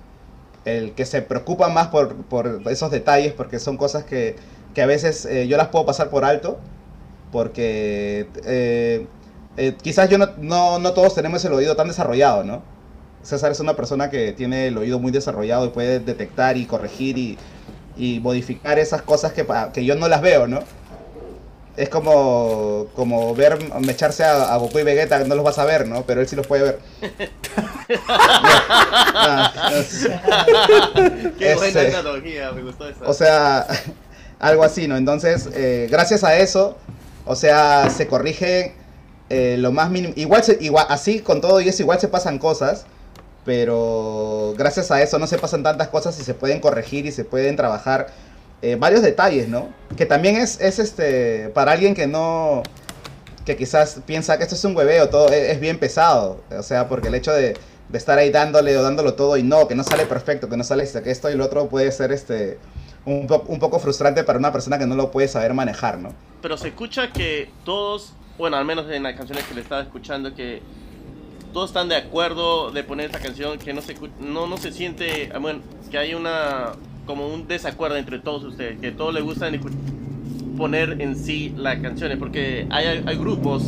el 0.64 0.92
que 0.92 1.07
se 1.07 1.23
preocupa 1.23 1.69
más 1.69 1.88
por, 1.88 2.16
por, 2.25 2.62
esos 2.71 2.90
detalles, 2.90 3.33
porque 3.33 3.59
son 3.59 3.76
cosas 3.76 4.04
que, 4.04 4.37
que 4.75 4.83
a 4.83 4.87
veces 4.87 5.26
eh, 5.26 5.49
yo 5.49 5.57
las 5.57 5.69
puedo 5.69 5.87
pasar 5.87 6.11
por 6.11 6.25
alto, 6.25 6.59
porque 7.31 8.28
quizás 9.83 10.09
yo 10.09 10.19
no, 10.19 10.28
no, 10.38 10.78
no 10.78 10.92
todos 10.92 11.14
tenemos 11.14 11.45
el 11.45 11.52
oído 11.52 11.76
tan 11.76 11.88
desarrollado, 11.88 12.45
¿no? 12.45 12.62
César 13.23 13.52
es 13.52 13.61
una 13.61 13.75
persona 13.75 14.11
que 14.11 14.33
tiene 14.33 14.66
el 14.66 14.76
oído 14.76 14.99
muy 14.99 15.12
desarrollado 15.12 15.66
y 15.66 15.69
puede 15.71 16.00
detectar 16.00 16.57
y 16.57 16.66
corregir 16.66 17.16
y, 17.19 17.38
y 17.97 18.21
modificar 18.21 18.78
esas 18.78 19.02
cosas 19.02 19.33
que, 19.33 19.47
que 19.73 19.85
yo 19.85 19.95
no 19.95 20.09
las 20.09 20.23
veo, 20.23 20.47
¿no? 20.49 20.61
Es 21.76 21.88
como, 21.88 22.88
como 22.95 23.35
ver 23.35 23.59
echarse 23.88 24.25
a, 24.25 24.52
a, 24.52 24.57
Goku 24.59 24.78
y 24.81 24.83
Vegeta, 24.83 25.21
no 25.25 25.35
los 25.35 25.45
vas 25.45 25.59
a 25.59 25.64
ver, 25.64 25.88
¿no? 25.88 26.02
Pero 26.02 26.21
él 26.21 26.28
sí 26.28 26.37
los 26.37 26.47
puede 26.47 26.64
ver. 26.64 26.78
Qué 31.38 31.55
buena 31.55 31.81
este, 31.81 31.97
analogía, 31.97 32.52
me 32.52 32.62
gustó 32.62 32.88
eso. 32.88 33.00
O 33.05 33.14
sea, 33.14 33.67
algo 34.38 34.64
así, 34.64 34.88
¿no? 34.88 34.97
Entonces, 34.97 35.49
eh, 35.55 35.88
gracias 35.91 36.25
a 36.25 36.37
eso, 36.37 36.76
o 37.25 37.35
sea, 37.35 37.91
se 37.91 38.07
corrige 38.07 38.75
eh, 39.31 39.57
lo 39.59 39.73
más 39.73 39.91
mínimo, 39.91 40.12
igual, 40.17 40.43
se, 40.45 40.59
igual, 40.61 40.87
así 40.88 41.21
con 41.21 41.41
todo 41.41 41.61
y 41.61 41.69
eso 41.69 41.83
igual 41.83 42.00
se 42.00 42.09
pasan 42.09 42.38
cosas, 42.38 42.85
pero 43.45 44.55
gracias 44.57 44.91
a 44.91 45.02
eso 45.02 45.19
no 45.19 45.26
se 45.26 45.38
pasan 45.38 45.62
tantas 45.62 45.88
cosas 45.88 46.19
y 46.21 46.25
se 46.25 46.35
pueden 46.35 46.61
corregir 46.61 47.07
y 47.07 47.12
se 47.12 47.25
pueden 47.25 47.57
trabajar 47.57 48.09
eh, 48.62 48.76
varios 48.76 49.02
detalles, 49.02 49.49
¿no? 49.49 49.69
Que 49.97 50.07
también 50.07 50.37
es, 50.37 50.61
es 50.61 50.79
este, 50.79 51.49
para 51.49 51.73
alguien 51.73 51.95
que 51.95 52.07
no, 52.07 52.62
que 53.45 53.57
quizás 53.57 54.00
piensa 54.07 54.37
que 54.38 54.45
esto 54.45 54.55
es 54.55 54.64
un 54.64 54.76
hueveo, 54.76 55.09
todo 55.09 55.29
es, 55.31 55.59
bien 55.59 55.79
pesado, 55.79 56.41
o 56.57 56.62
sea, 56.62 56.88
porque 56.88 57.09
el 57.09 57.14
hecho 57.14 57.33
de, 57.33 57.57
de, 57.93 57.99
estar 57.99 58.19
ahí 58.19 58.31
dándole 58.31 58.77
o 58.77 58.83
dándolo 58.83 59.15
todo 59.15 59.37
y 59.37 59.43
no, 59.43 59.69
que 59.69 59.75
no 59.75 59.85
sale 59.85 60.07
perfecto, 60.07 60.49
que 60.49 60.57
no 60.57 60.65
sale 60.65 60.89
que 61.03 61.11
esto 61.11 61.31
y 61.31 61.37
lo 61.37 61.45
otro 61.45 61.69
puede 61.69 61.93
ser 61.93 62.11
este, 62.13 62.59
un, 63.05 63.29
un 63.47 63.59
poco 63.59 63.79
frustrante 63.79 64.25
para 64.25 64.39
una 64.39 64.53
persona 64.53 64.79
que 64.79 64.87
no 64.87 64.97
lo 64.97 65.11
puede 65.11 65.29
saber 65.29 65.55
manejar, 65.55 65.99
¿no? 65.99 66.13
Pero 66.41 66.57
se 66.57 66.69
escucha 66.69 67.13
que 67.13 67.51
todos, 67.65 68.15
bueno, 68.39 68.57
al 68.57 68.65
menos 68.65 68.91
en 68.91 69.03
las 69.03 69.15
canciones 69.15 69.45
que 69.45 69.55
le 69.55 69.61
estaba 69.61 69.83
escuchando, 69.83 70.35
que 70.35 70.63
todos 71.53 71.71
están 71.71 71.89
de 71.89 71.97
acuerdo 71.97 72.71
de 72.71 72.83
poner 72.83 73.07
esta 73.07 73.21
canción, 73.21 73.59
que 73.59 73.73
no 73.73 73.83
se, 73.83 73.95
no, 74.21 74.47
no 74.47 74.57
se 74.57 74.73
siente, 74.73 75.31
bueno, 75.41 75.61
que 75.91 75.99
hay 75.99 76.15
una 76.15 76.73
como 77.07 77.29
un 77.29 77.49
desacuerdo 77.49 77.97
entre 77.97 78.19
todos 78.19 78.45
ustedes, 78.45 78.81
que 78.81 78.93
todos 78.93 79.13
les 79.13 79.23
gusta 79.23 79.51
poner 80.57 81.01
en 81.01 81.17
sí 81.17 81.53
las 81.57 81.79
canciones, 81.81 82.19
porque 82.19 82.67
hay, 82.71 83.03
hay 83.05 83.17
grupos 83.17 83.65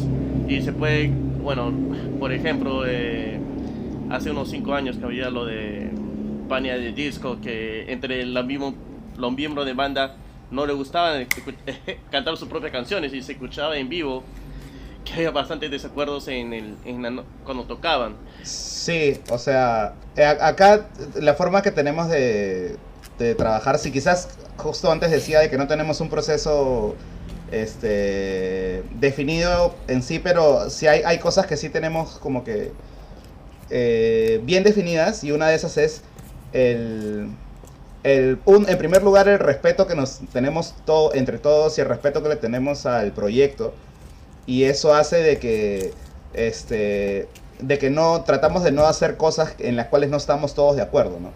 y 0.49 0.63
se 0.63 0.73
puede, 0.73 1.09
bueno, 1.43 1.73
por 2.19 2.33
ejemplo, 2.33 2.85
eh, 2.87 3.39
hace 4.15 4.31
unos 4.31 4.51
5 4.51 4.75
años 4.75 4.97
que 4.97 5.05
había 5.05 5.31
lo 5.31 5.45
de 5.45 5.91
Pania 6.49 6.77
de 6.77 6.93
Disco, 6.93 7.39
que 7.43 7.93
entre 7.93 8.25
los 8.25 8.45
mismos, 8.45 8.75
los 9.17 9.33
miembros 9.33 9.67
de 9.67 9.75
banda 9.75 10.17
no 10.51 10.67
le 10.67 10.73
gustaban 10.73 11.27
cantar 12.11 12.37
sus 12.37 12.49
propias 12.49 12.73
canciones 12.73 13.13
y 13.13 13.23
se 13.23 13.33
escuchaba 13.33 13.77
en 13.77 13.89
vivo 13.89 14.23
que 15.05 15.13
había 15.15 15.31
bastantes 15.31 15.71
desacuerdos 15.71 16.29
en 16.29 16.53
el, 16.53 16.77
en 16.85 17.23
cuando 17.45 17.65
tocaban. 17.65 18.17
Sí, 18.43 19.21
o 19.31 19.37
sea, 19.37 19.95
eh, 20.17 20.25
acá 20.25 20.89
la 21.15 21.35
forma 21.35 21.61
que 21.61 21.71
tenemos 21.71 22.09
de, 22.09 22.79
trabajar. 23.37 23.79
Si 23.79 23.91
quizás 23.91 24.29
justo 24.57 24.91
antes 24.91 25.11
decía 25.11 25.41
de 25.41 25.51
que 25.51 25.59
no 25.59 25.67
tenemos 25.67 26.01
un 26.01 26.09
proceso 26.09 26.97
este, 27.53 28.83
definido 28.99 29.75
en 29.89 30.03
sí, 30.03 30.19
pero 30.19 30.71
sí 30.71 30.87
hay, 30.87 31.03
hay 31.05 31.19
cosas 31.19 31.47
que 31.47 31.57
sí 31.57 31.69
tenemos 31.69 32.19
como 32.19 32.45
que 32.45 32.73
eh, 33.77 34.41
bien 34.45 34.63
definidas 34.63 35.25
y 35.25 35.33
una 35.33 35.49
de 35.49 35.57
esas 35.57 35.77
es 35.79 36.03
el, 36.53 37.27
el 38.05 38.39
un, 38.45 38.69
en 38.69 38.79
primer 38.79 39.03
lugar 39.03 39.27
el 39.27 39.41
respeto 39.41 39.89
que 39.89 39.97
nos 39.97 40.21
tenemos 40.33 40.77
todo, 40.85 41.13
entre 41.13 41.39
todos 41.39 41.77
y 41.77 41.81
el 41.81 41.89
respeto 41.89 42.23
que 42.23 42.29
le 42.29 42.37
tenemos 42.37 42.87
al 42.87 43.11
proyecto 43.11 43.75
y 44.47 44.63
eso 44.63 44.95
hace 44.95 45.17
de 45.17 45.39
que 45.39 45.93
este 46.35 47.27
de 47.59 47.79
que 47.79 47.91
no 47.91 48.23
tratamos 48.23 48.63
de 48.63 48.71
no 48.71 48.87
hacer 48.87 49.17
cosas 49.17 49.57
en 49.59 49.75
las 49.75 49.89
cuales 49.89 50.09
no 50.09 50.19
estamos 50.19 50.55
todos 50.55 50.77
de 50.77 50.83
acuerdo, 50.83 51.19
¿no? 51.19 51.33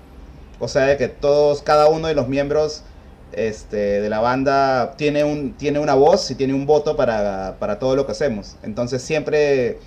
O 0.60 0.68
sea, 0.68 0.86
de 0.86 0.96
que 0.96 1.08
todos, 1.08 1.62
cada 1.62 1.88
uno 1.88 2.06
de 2.06 2.14
los 2.14 2.28
miembros 2.28 2.84
este, 3.32 4.00
de 4.00 4.08
la 4.08 4.20
banda 4.20 4.94
tiene, 4.96 5.24
un, 5.24 5.54
tiene 5.54 5.80
una 5.80 5.94
voz 5.94 6.30
y 6.30 6.36
tiene 6.36 6.54
un 6.54 6.66
voto 6.66 6.94
para, 6.94 7.56
para 7.58 7.80
todo 7.80 7.96
lo 7.96 8.06
que 8.06 8.12
hacemos. 8.12 8.54
Entonces 8.62 9.02
siempre 9.02 9.78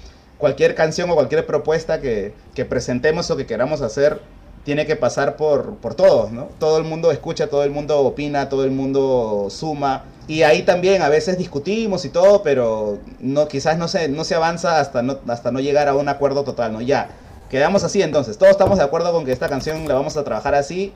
cualquier 0.42 0.76
canción 0.76 1.10
o 1.10 1.16
cualquier 1.16 1.46
propuesta 1.46 2.02
que, 2.02 2.34
que, 2.54 2.66
presentemos 2.66 3.32
o 3.32 3.38
que 3.38 3.46
queramos 3.46 3.82
hacer 3.82 4.20
tiene 4.66 4.86
que 4.86 4.96
pasar 4.96 5.38
por, 5.38 5.76
por 5.78 5.96
todos, 5.96 6.32
¿no? 6.32 6.50
Todo 6.60 6.78
el 6.78 6.84
mundo 6.84 7.12
escucha, 7.12 7.48
todo 7.48 7.64
el 7.64 7.72
mundo 7.72 8.00
opina, 8.02 8.50
todo 8.50 8.66
el 8.66 8.72
mundo 8.72 9.48
suma. 9.50 10.04
Y 10.28 10.44
ahí 10.44 10.64
también 10.64 11.02
a 11.02 11.10
veces 11.10 11.38
discutimos 11.38 12.06
y 12.06 12.10
todo, 12.10 12.44
pero 12.44 13.00
no, 13.20 13.48
quizás 13.48 13.78
no 13.78 13.88
se, 13.88 14.08
no 14.10 14.24
se 14.24 14.36
avanza 14.36 14.80
hasta 14.80 15.02
no, 15.02 15.20
hasta 15.28 15.52
no 15.52 15.60
llegar 15.60 15.88
a 15.88 15.96
un 15.96 16.10
acuerdo 16.10 16.44
total, 16.44 16.74
¿no? 16.74 16.82
Ya, 16.82 17.10
quedamos 17.50 17.84
así 17.84 18.02
entonces. 18.02 18.38
Todos 18.38 18.52
estamos 18.52 18.78
de 18.78 18.84
acuerdo 18.84 19.12
con 19.14 19.26
que 19.26 19.32
esta 19.32 19.50
canción 19.50 19.88
la 19.88 19.96
vamos 19.96 20.18
a 20.18 20.24
trabajar 20.24 20.56
así. 20.56 20.94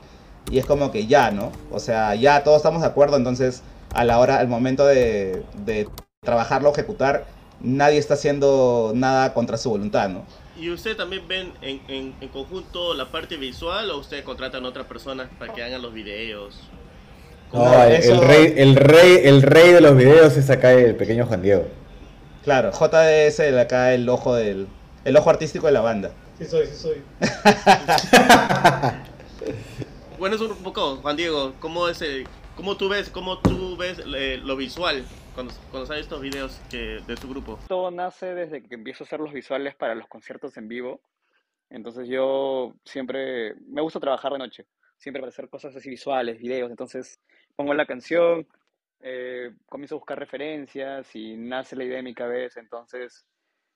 Y 0.50 0.58
es 0.58 0.66
como 0.66 0.92
que 0.92 1.06
ya, 1.06 1.32
¿no? 1.32 1.50
O 1.72 1.80
sea, 1.80 2.14
ya 2.14 2.44
todos 2.44 2.58
estamos 2.58 2.82
de 2.82 2.88
acuerdo. 2.88 3.16
Entonces, 3.16 3.62
a 3.94 4.04
la 4.04 4.18
hora, 4.20 4.38
al 4.38 4.48
momento 4.48 4.86
de, 4.86 5.42
de 5.64 5.88
trabajarlo, 6.22 6.70
ejecutar, 6.70 7.24
nadie 7.66 7.98
está 7.98 8.14
haciendo 8.14 8.92
nada 8.94 9.34
contra 9.34 9.58
su 9.58 9.70
voluntad, 9.70 10.08
¿no? 10.08 10.24
¿Y 10.58 10.70
usted 10.70 10.96
también 10.96 11.26
ven 11.28 11.52
en, 11.60 12.14
en, 12.20 12.28
conjunto 12.28 12.94
la 12.94 13.10
parte 13.10 13.36
visual 13.36 13.90
o 13.90 13.98
usted 13.98 14.24
contratan 14.24 14.64
a 14.64 14.68
otras 14.68 14.86
personas 14.86 15.28
para 15.38 15.52
que 15.52 15.62
hagan 15.62 15.82
los 15.82 15.92
videos? 15.92 16.60
No, 17.52 17.84
el, 17.84 18.20
rey, 18.20 18.54
el, 18.56 18.76
rey, 18.76 19.20
el 19.24 19.42
rey 19.42 19.72
de 19.72 19.80
los 19.80 19.96
videos 19.96 20.36
es 20.36 20.48
acá 20.48 20.72
el 20.72 20.96
pequeño 20.96 21.26
Juan 21.26 21.42
Diego. 21.42 21.66
Claro, 22.42 22.70
JDS 22.70 23.40
acá 23.58 23.92
el 23.92 24.08
ojo 24.08 24.34
del 24.34 24.66
el 25.04 25.16
ojo 25.16 25.30
artístico 25.30 25.66
de 25.66 25.72
la 25.72 25.80
banda. 25.80 26.12
Sí 26.38 26.46
soy, 26.46 26.66
sí 26.66 26.74
soy. 26.74 27.02
bueno, 30.18 30.36
es 30.36 30.42
un 30.42 30.56
poco, 30.56 30.96
Juan 30.96 31.16
Diego, 31.16 31.54
¿cómo, 31.60 31.88
es 31.88 32.02
cómo 32.56 32.76
tú 32.76 32.88
ves, 32.88 33.10
cómo 33.10 33.38
tú 33.38 33.76
ves 33.76 33.98
eh, 34.14 34.40
lo 34.42 34.56
visual 34.56 35.04
cuando, 35.36 35.52
cuando 35.68 35.84
salen 35.84 36.00
estos 36.00 36.22
videos 36.22 36.62
que, 36.62 37.02
de 37.04 37.18
tu 37.18 37.28
grupo? 37.28 37.60
Todo 37.68 37.90
nace 37.90 38.34
desde 38.34 38.62
que 38.62 38.74
empiezo 38.74 39.04
a 39.04 39.06
hacer 39.06 39.20
los 39.20 39.34
visuales 39.34 39.74
para 39.74 39.94
los 39.94 40.08
conciertos 40.08 40.56
en 40.56 40.66
vivo. 40.66 41.02
Entonces 41.68 42.08
yo 42.08 42.72
siempre, 42.86 43.54
me 43.66 43.82
gusta 43.82 44.00
trabajar 44.00 44.32
de 44.32 44.38
noche, 44.38 44.64
siempre 44.96 45.20
para 45.20 45.28
hacer 45.28 45.50
cosas 45.50 45.76
así 45.76 45.90
visuales, 45.90 46.38
videos. 46.38 46.70
Entonces 46.70 47.20
pongo 47.54 47.74
la 47.74 47.84
canción, 47.84 48.48
eh, 49.00 49.54
comienzo 49.66 49.96
a 49.96 49.98
buscar 49.98 50.18
referencias 50.18 51.14
y 51.14 51.36
nace 51.36 51.76
la 51.76 51.84
idea 51.84 51.98
de 51.98 52.02
mi 52.02 52.14
cabeza. 52.14 52.58
Entonces 52.58 53.26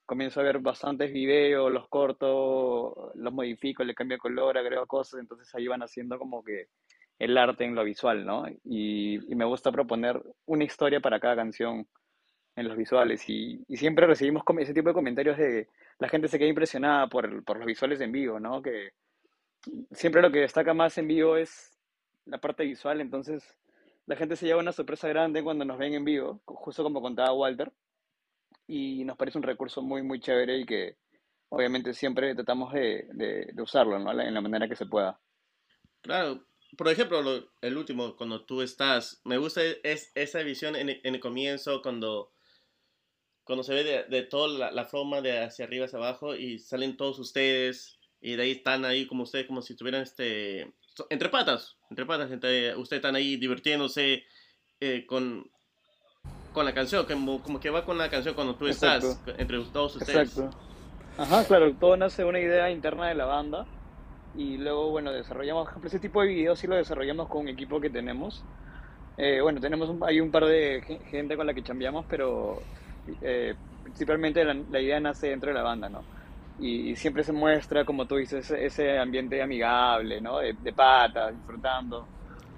comienzo 0.07 0.39
a 0.39 0.43
ver 0.43 0.57
bastantes 0.57 1.13
videos, 1.13 1.71
los 1.71 1.87
corto, 1.89 3.11
los 3.13 3.33
modifico, 3.33 3.83
le 3.83 3.93
cambio 3.93 4.17
color, 4.17 4.57
agrego 4.57 4.87
cosas, 4.87 5.19
entonces 5.19 5.53
ahí 5.53 5.67
van 5.67 5.83
haciendo 5.83 6.17
como 6.17 6.43
que 6.43 6.69
el 7.21 7.37
arte 7.37 7.63
en 7.65 7.75
lo 7.75 7.83
visual, 7.83 8.25
¿no? 8.25 8.45
Y, 8.65 9.19
me 9.35 9.45
gusta 9.45 9.71
proponer 9.71 10.19
una 10.47 10.63
historia 10.63 10.99
para 10.99 11.19
cada 11.19 11.35
canción 11.35 11.87
en 12.55 12.67
los 12.67 12.75
visuales 12.75 13.29
y, 13.29 13.63
siempre 13.75 14.07
recibimos 14.07 14.43
ese 14.59 14.73
tipo 14.73 14.89
de 14.89 14.95
comentarios 14.95 15.37
de 15.37 15.67
la 15.99 16.09
gente 16.09 16.27
se 16.27 16.39
queda 16.39 16.49
impresionada 16.49 17.07
por, 17.07 17.29
los 17.31 17.65
visuales 17.65 18.01
en 18.01 18.11
vivo, 18.11 18.39
¿no? 18.39 18.63
Que 18.63 18.93
siempre 19.91 20.23
lo 20.23 20.31
que 20.31 20.39
destaca 20.39 20.73
más 20.73 20.97
en 20.97 21.07
vivo 21.07 21.37
es 21.37 21.77
la 22.25 22.39
parte 22.39 22.63
visual, 22.63 23.01
entonces 23.01 23.55
la 24.07 24.15
gente 24.15 24.35
se 24.35 24.47
lleva 24.47 24.59
una 24.59 24.71
sorpresa 24.71 25.07
grande 25.07 25.43
cuando 25.43 25.63
nos 25.63 25.77
ven 25.77 25.93
en 25.93 26.03
vivo, 26.03 26.41
justo 26.45 26.81
como 26.81 27.03
contaba 27.03 27.33
Walter, 27.33 27.71
y 28.65 29.05
nos 29.05 29.15
parece 29.15 29.37
un 29.37 29.43
recurso 29.43 29.83
muy, 29.83 30.01
muy 30.01 30.19
chévere 30.19 30.57
y 30.57 30.65
que 30.65 30.97
obviamente 31.49 31.93
siempre 31.93 32.33
tratamos 32.33 32.73
de, 32.73 33.53
usarlo 33.61 33.97
en 33.97 34.33
la 34.33 34.41
manera 34.41 34.67
que 34.67 34.75
se 34.75 34.87
pueda. 34.87 35.19
Claro, 36.01 36.43
por 36.77 36.87
ejemplo, 36.87 37.49
el 37.61 37.77
último, 37.77 38.15
cuando 38.15 38.45
tú 38.45 38.61
estás, 38.61 39.21
me 39.25 39.37
gusta 39.37 39.61
es, 39.83 40.11
esa 40.15 40.39
visión 40.39 40.75
en, 40.75 40.89
en 40.89 41.15
el 41.15 41.19
comienzo, 41.19 41.81
cuando, 41.81 42.31
cuando 43.43 43.63
se 43.63 43.73
ve 43.73 43.83
de, 43.83 44.03
de 44.05 44.23
toda 44.23 44.71
la, 44.71 44.85
forma 44.85 45.21
de 45.21 45.39
hacia 45.39 45.65
arriba 45.65 45.85
hacia 45.85 45.99
abajo 45.99 46.35
y 46.35 46.59
salen 46.59 46.97
todos 46.97 47.19
ustedes 47.19 47.99
y 48.21 48.35
de 48.35 48.43
ahí 48.43 48.51
están 48.51 48.85
ahí 48.85 49.05
como 49.05 49.23
ustedes, 49.23 49.47
como 49.47 49.61
si 49.61 49.73
estuvieran 49.73 50.03
este, 50.03 50.73
entre 51.09 51.29
patas, 51.29 51.75
entre 51.89 52.05
patas, 52.05 52.31
entre, 52.31 52.75
ustedes 52.75 52.99
están 52.99 53.15
ahí 53.15 53.35
divirtiéndose 53.35 54.23
eh, 54.79 55.05
con, 55.05 55.51
con 56.53 56.63
la 56.63 56.73
canción, 56.73 57.05
como, 57.05 57.43
como 57.43 57.59
que 57.59 57.69
va 57.69 57.83
con 57.83 57.97
la 57.97 58.09
canción 58.09 58.33
cuando 58.33 58.55
tú 58.55 58.67
estás 58.67 59.19
entre 59.37 59.59
todos 59.65 59.97
ustedes. 59.97 60.37
Exacto. 60.37 60.57
Ajá, 61.17 61.43
claro, 61.43 61.75
todo 61.75 61.97
nace 61.97 62.21
de 62.21 62.29
una 62.29 62.39
idea 62.39 62.71
interna 62.71 63.09
de 63.09 63.15
la 63.15 63.25
banda 63.25 63.67
y 64.35 64.57
luego, 64.57 64.91
bueno, 64.91 65.11
desarrollamos, 65.11 65.63
por 65.63 65.71
ejemplo, 65.71 65.87
ese 65.89 65.99
tipo 65.99 66.21
de 66.21 66.27
videos 66.29 66.59
sí 66.59 66.67
lo 66.67 66.75
desarrollamos 66.75 67.27
con 67.27 67.41
un 67.41 67.49
equipo 67.49 67.79
que 67.79 67.89
tenemos. 67.89 68.43
Eh, 69.17 69.41
bueno, 69.41 69.59
tenemos 69.59 69.89
un, 69.89 70.01
hay 70.03 70.19
un 70.21 70.31
par 70.31 70.45
de 70.45 70.81
gente 71.09 71.35
con 71.35 71.45
la 71.45 71.53
que 71.53 71.63
chambeamos, 71.63 72.05
pero 72.09 72.59
eh, 73.21 73.53
principalmente 73.83 74.43
la, 74.43 74.79
idea 74.79 74.99
nace 74.99 75.29
dentro 75.29 75.49
de 75.49 75.55
la 75.55 75.63
banda, 75.63 75.89
¿no? 75.89 76.03
Y, 76.59 76.95
siempre 76.95 77.23
se 77.23 77.33
muestra, 77.33 77.83
como 77.85 78.05
tú 78.05 78.15
dices, 78.15 78.49
ese 78.51 78.97
ambiente 78.97 79.41
amigable, 79.41 80.21
¿no? 80.21 80.39
De, 80.39 80.53
de 80.53 80.73
patas, 80.73 81.35
disfrutando 81.35 82.07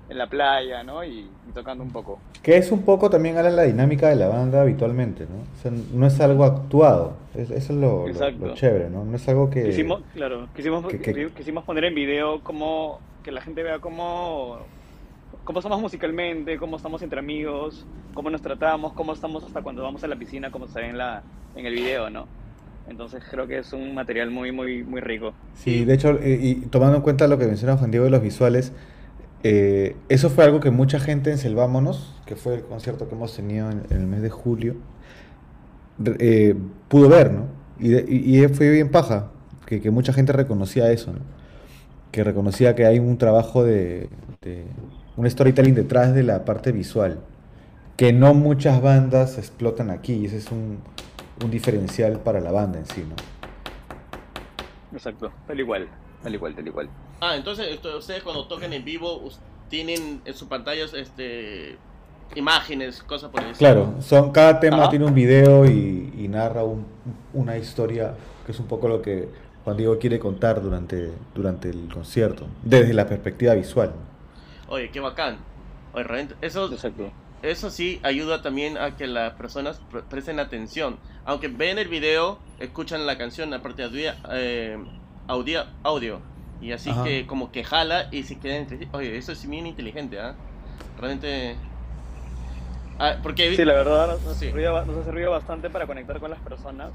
en 0.09 0.17
la 0.17 0.27
playa, 0.27 0.83
¿no? 0.83 1.03
Y, 1.03 1.27
tocando 1.53 1.83
un 1.83 1.91
poco. 1.91 2.19
Que 2.41 2.57
es 2.57 2.71
un 2.71 2.83
poco 2.83 3.09
también 3.09 3.37
a 3.37 3.43
la 3.43 3.63
dinámica 3.63 4.09
de 4.09 4.15
la 4.15 4.27
banda 4.27 4.61
habitualmente, 4.61 5.25
¿no? 5.25 5.35
O 5.35 5.61
sea, 5.61 5.71
no 5.93 6.07
es 6.07 6.19
algo 6.19 6.43
actuado, 6.43 7.15
eso 7.35 7.53
es 7.53 7.69
lo, 7.69 8.05
chévere, 8.55 8.89
¿no? 8.89 9.05
No 9.05 9.15
es 9.15 9.27
algo 9.29 9.49
que... 9.49 9.65
Quisimos, 9.65 10.01
claro, 10.13 10.47
quisimos, 10.55 10.85
quisimos 11.35 11.63
poner 11.63 11.85
en 11.85 11.95
video 11.95 12.41
como 12.41 12.99
que 13.23 13.31
la 13.31 13.41
gente 13.41 13.63
vea 13.63 13.79
cómo, 13.79 14.59
cómo 15.43 15.61
somos 15.61 15.79
musicalmente, 15.79 16.57
cómo 16.57 16.77
estamos 16.77 17.01
entre 17.03 17.19
amigos, 17.19 17.85
cómo 18.13 18.29
nos 18.29 18.41
tratamos, 18.41 18.93
cómo 18.93 19.13
estamos 19.13 19.43
hasta 19.43 19.61
cuando 19.61 19.83
vamos 19.83 20.03
a 20.03 20.07
la 20.07 20.15
piscina, 20.15 20.51
como 20.51 20.67
se 20.67 20.79
ve 20.79 20.89
en, 20.89 20.97
la, 20.97 21.23
en 21.55 21.65
el 21.65 21.73
video, 21.73 22.09
¿no? 22.09 22.27
Entonces 22.89 23.23
creo 23.29 23.47
que 23.47 23.59
es 23.59 23.71
un 23.71 23.93
material 23.93 24.29
muy, 24.29 24.51
muy, 24.51 24.83
muy 24.83 24.99
rico. 24.99 25.33
Sí, 25.53 25.85
de 25.85 25.93
hecho, 25.93 26.19
y, 26.21 26.33
y 26.33 26.55
tomando 26.65 26.97
en 26.97 27.01
cuenta 27.01 27.27
lo 27.27 27.37
que 27.37 27.45
menciona 27.45 27.77
Juan 27.77 27.91
Diego 27.91 28.05
de 28.05 28.11
los 28.11 28.21
visuales, 28.21 28.73
eh, 29.43 29.97
eso 30.07 30.29
fue 30.29 30.45
algo 30.45 30.61
que 30.61 30.71
mucha 30.71 30.99
gente 30.99 31.29
en 31.29 31.37
Selvámonos, 31.37 32.15
que 32.25 32.35
fue 32.37 32.55
el 32.55 32.63
concierto 32.63 33.09
que 33.09 33.15
hemos 33.15 33.35
tenido 33.35 33.69
en, 33.69 33.83
el 33.89 34.07
mes 34.07 34.21
de 34.21 34.29
julio, 34.29 34.75
eh, 36.19 36.55
pudo 36.87 37.09
ver, 37.09 37.31
¿no? 37.31 37.47
Y, 37.79 38.47
fue 38.47 38.69
bien 38.69 38.89
paja, 38.89 39.31
que, 39.65 39.81
que, 39.81 39.91
mucha 39.91 40.13
gente 40.13 40.31
reconocía 40.31 40.89
eso, 40.91 41.11
¿no? 41.11 41.19
Que 42.11 42.23
reconocía 42.23 42.75
que 42.75 42.85
hay 42.85 42.99
un 42.99 43.17
trabajo 43.17 43.63
de, 43.63 44.09
de, 44.41 44.63
un 45.17 45.29
storytelling 45.29 45.75
detrás 45.75 46.13
de 46.13 46.23
la 46.23 46.45
parte 46.45 46.71
visual, 46.71 47.19
que 47.97 48.13
no 48.13 48.33
muchas 48.33 48.81
bandas 48.81 49.37
explotan 49.37 49.89
aquí, 49.89 50.13
y 50.13 50.25
ese 50.25 50.37
es 50.37 50.51
un, 50.51 50.77
un 51.43 51.51
diferencial 51.51 52.19
para 52.19 52.39
la 52.39 52.51
banda 52.51 52.79
en 52.79 52.85
sí, 52.85 53.03
¿no? 53.07 53.15
Exacto, 54.95 55.33
tal 55.47 55.59
igual, 55.59 55.89
tal 56.23 56.33
igual, 56.33 56.55
tal 56.55 56.67
igual. 56.67 56.89
Ah, 57.21 57.35
entonces 57.35 57.79
ustedes 57.83 58.23
cuando 58.23 58.47
tocan 58.47 58.73
en 58.73 58.83
vivo 58.83 59.29
tienen 59.69 60.21
en 60.25 60.33
sus 60.33 60.47
pantallas 60.47 60.93
este 60.93 61.77
imágenes, 62.35 63.03
cosas 63.03 63.29
por 63.29 63.43
eso. 63.43 63.59
Claro, 63.59 63.95
son, 64.01 64.31
cada 64.31 64.59
tema 64.59 64.89
tiene 64.89 65.05
un 65.05 65.13
video 65.13 65.65
y, 65.65 66.27
narra 66.27 66.63
una 67.31 67.57
historia 67.57 68.15
que 68.43 68.53
es 68.53 68.59
un 68.59 68.65
poco 68.65 68.87
lo 68.87 69.03
que 69.03 69.29
Juan 69.63 69.77
Diego 69.77 69.99
quiere 69.99 70.17
contar 70.17 70.63
durante, 70.63 71.11
durante 71.35 71.69
el 71.69 71.93
concierto, 71.93 72.47
desde 72.63 72.91
la 72.93 73.07
perspectiva 73.07 73.53
visual. 73.53 73.93
Oye, 74.67 74.89
qué 74.89 74.99
bacán. 74.99 75.37
Oye, 75.93 76.03
realmente, 76.05 76.35
eso, 76.41 76.69
eso 77.43 77.69
sí 77.69 77.99
ayuda 78.01 78.41
también 78.41 78.77
a 78.77 78.97
que 78.97 79.05
las 79.05 79.33
personas 79.33 79.79
presten 80.09 80.39
atención. 80.39 80.97
Aunque 81.23 81.49
ven 81.49 81.77
el 81.77 81.87
video, 81.87 82.39
escuchan 82.59 83.05
la 83.05 83.17
canción 83.17 83.53
aparte 83.53 83.87
de 83.89 84.11
eh, 84.31 84.77
audio, 85.27 85.65
audio. 85.83 86.19
Y 86.61 86.71
así 86.71 86.91
que 87.03 87.27
como 87.27 87.51
que 87.51 87.63
jala 87.63 88.07
y 88.11 88.23
se 88.23 88.39
quedan 88.39 88.67
Oye, 88.93 89.17
eso 89.17 89.33
es 89.33 89.49
bien 89.49 89.67
inteligente, 89.67 90.19
¿ah? 90.19 90.35
Realmente 90.97 91.57
Ah, 92.99 93.17
porque... 93.21 93.55
Sí, 93.55 93.65
la 93.65 93.73
verdad 93.73 94.19
nos, 94.23 94.27
ha 94.27 95.03
servido 95.03 95.31
bastante 95.31 95.69
para 95.69 95.87
conectar 95.87 96.19
con 96.19 96.29
las 96.29 96.39
personas, 96.39 96.93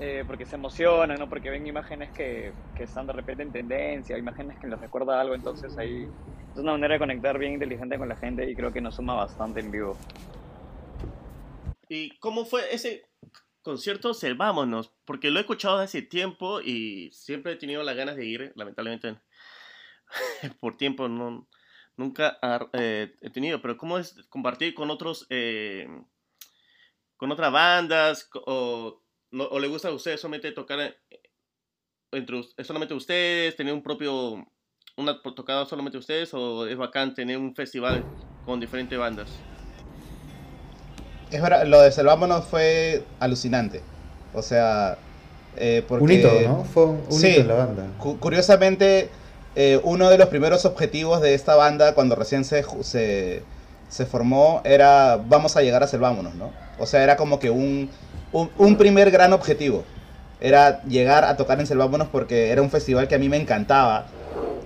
eh, 0.00 0.24
porque 0.26 0.46
se 0.46 0.54
emocionan, 0.54 1.18
¿no? 1.18 1.28
porque 1.28 1.50
ven 1.50 1.66
imágenes 1.66 2.10
que, 2.12 2.52
que, 2.76 2.84
están 2.84 3.06
de 3.06 3.12
repente 3.12 3.42
en 3.42 3.52
tendencia, 3.52 4.16
imágenes 4.16 4.58
que 4.58 4.68
les 4.68 4.78
recuerda 4.78 5.20
algo, 5.20 5.34
entonces 5.34 5.76
ahí 5.76 6.08
es 6.52 6.58
una 6.58 6.72
manera 6.72 6.94
de 6.94 7.00
conectar 7.00 7.36
bien 7.38 7.54
inteligente 7.54 7.98
con 7.98 8.08
la 8.08 8.16
gente 8.16 8.48
y 8.48 8.54
creo 8.54 8.72
que 8.72 8.80
nos 8.80 8.94
suma 8.94 9.14
bastante 9.14 9.60
en 9.60 9.70
vivo. 9.70 9.96
¿Y 11.88 12.16
cómo 12.18 12.44
fue 12.44 12.62
ese 12.72 13.07
concierto 13.68 14.14
Selvámonos? 14.14 14.94
Porque 15.04 15.30
lo 15.30 15.38
he 15.38 15.42
escuchado 15.42 15.76
hace 15.76 16.00
tiempo 16.00 16.62
y 16.62 17.10
siempre 17.12 17.52
he 17.52 17.56
tenido 17.56 17.82
las 17.82 17.96
ganas 17.96 18.16
de 18.16 18.24
ir, 18.24 18.52
lamentablemente 18.56 19.20
por 20.60 20.78
tiempo 20.78 21.06
no, 21.06 21.46
nunca 21.94 22.38
eh, 22.72 23.14
he 23.20 23.28
tenido, 23.28 23.60
pero 23.60 23.76
¿cómo 23.76 23.98
es 23.98 24.26
compartir 24.30 24.72
con 24.72 24.90
otros, 24.90 25.26
eh, 25.28 25.86
con 27.18 27.30
otras 27.30 27.52
bandas? 27.52 28.30
O, 28.46 29.02
o, 29.32 29.60
le 29.60 29.68
gusta 29.68 29.88
a 29.88 29.92
ustedes 29.92 30.18
solamente 30.18 30.52
tocar 30.52 30.80
eh, 30.80 30.96
entre 32.12 32.42
solamente 32.64 32.94
ustedes, 32.94 33.54
tener 33.54 33.74
un 33.74 33.82
propio, 33.82 34.46
una 34.96 35.20
tocada 35.20 35.66
solamente 35.66 35.98
ustedes, 35.98 36.32
o 36.32 36.66
es 36.66 36.78
bacán 36.78 37.12
tener 37.12 37.36
un 37.36 37.54
festival 37.54 38.02
con 38.46 38.60
diferentes 38.60 38.98
bandas? 38.98 39.28
Es 41.30 41.42
verdad, 41.42 41.66
lo 41.66 41.80
de 41.80 41.92
Selvámonos 41.92 42.44
fue 42.44 43.04
alucinante. 43.20 43.82
O 44.34 44.42
sea, 44.42 44.96
eh, 45.56 45.84
porque... 45.86 46.04
Un 46.04 46.12
hito, 46.12 46.30
¿no? 46.46 46.64
Fue 46.64 46.86
un, 46.86 47.00
hito 47.10 47.40
en 47.40 47.48
la 47.48 47.54
banda. 47.54 47.86
curiosamente 48.20 49.10
eh, 49.60 49.80
uno 49.82 50.08
de 50.08 50.18
los 50.18 50.28
primeros 50.28 50.64
objetivos 50.64 51.20
de 51.20 51.34
esta 51.34 51.56
banda 51.56 51.94
cuando 51.94 52.14
recién 52.14 52.44
se, 52.44 52.64
se, 53.88 54.06
formó 54.06 54.60
era 54.64 55.16
vamos 55.16 55.56
a 55.56 55.62
llegar 55.62 55.82
a 55.82 55.88
Selvámonos, 55.88 56.36
¿no? 56.36 56.52
O 56.78 56.86
sea, 56.86 57.02
era 57.02 57.16
como 57.16 57.40
que 57.40 57.50
un, 57.50 57.90
un, 58.32 58.76
primer 58.76 59.10
gran 59.10 59.32
objetivo. 59.32 59.82
Era 60.40 60.82
llegar 60.84 61.24
a 61.24 61.36
tocar 61.36 61.58
en 61.58 61.66
Selvámonos 61.66 62.06
porque 62.06 62.50
era 62.50 62.62
un 62.62 62.70
festival 62.70 63.08
que 63.08 63.16
a 63.16 63.18
mí 63.18 63.28
me 63.28 63.36
encantaba. 63.36 64.06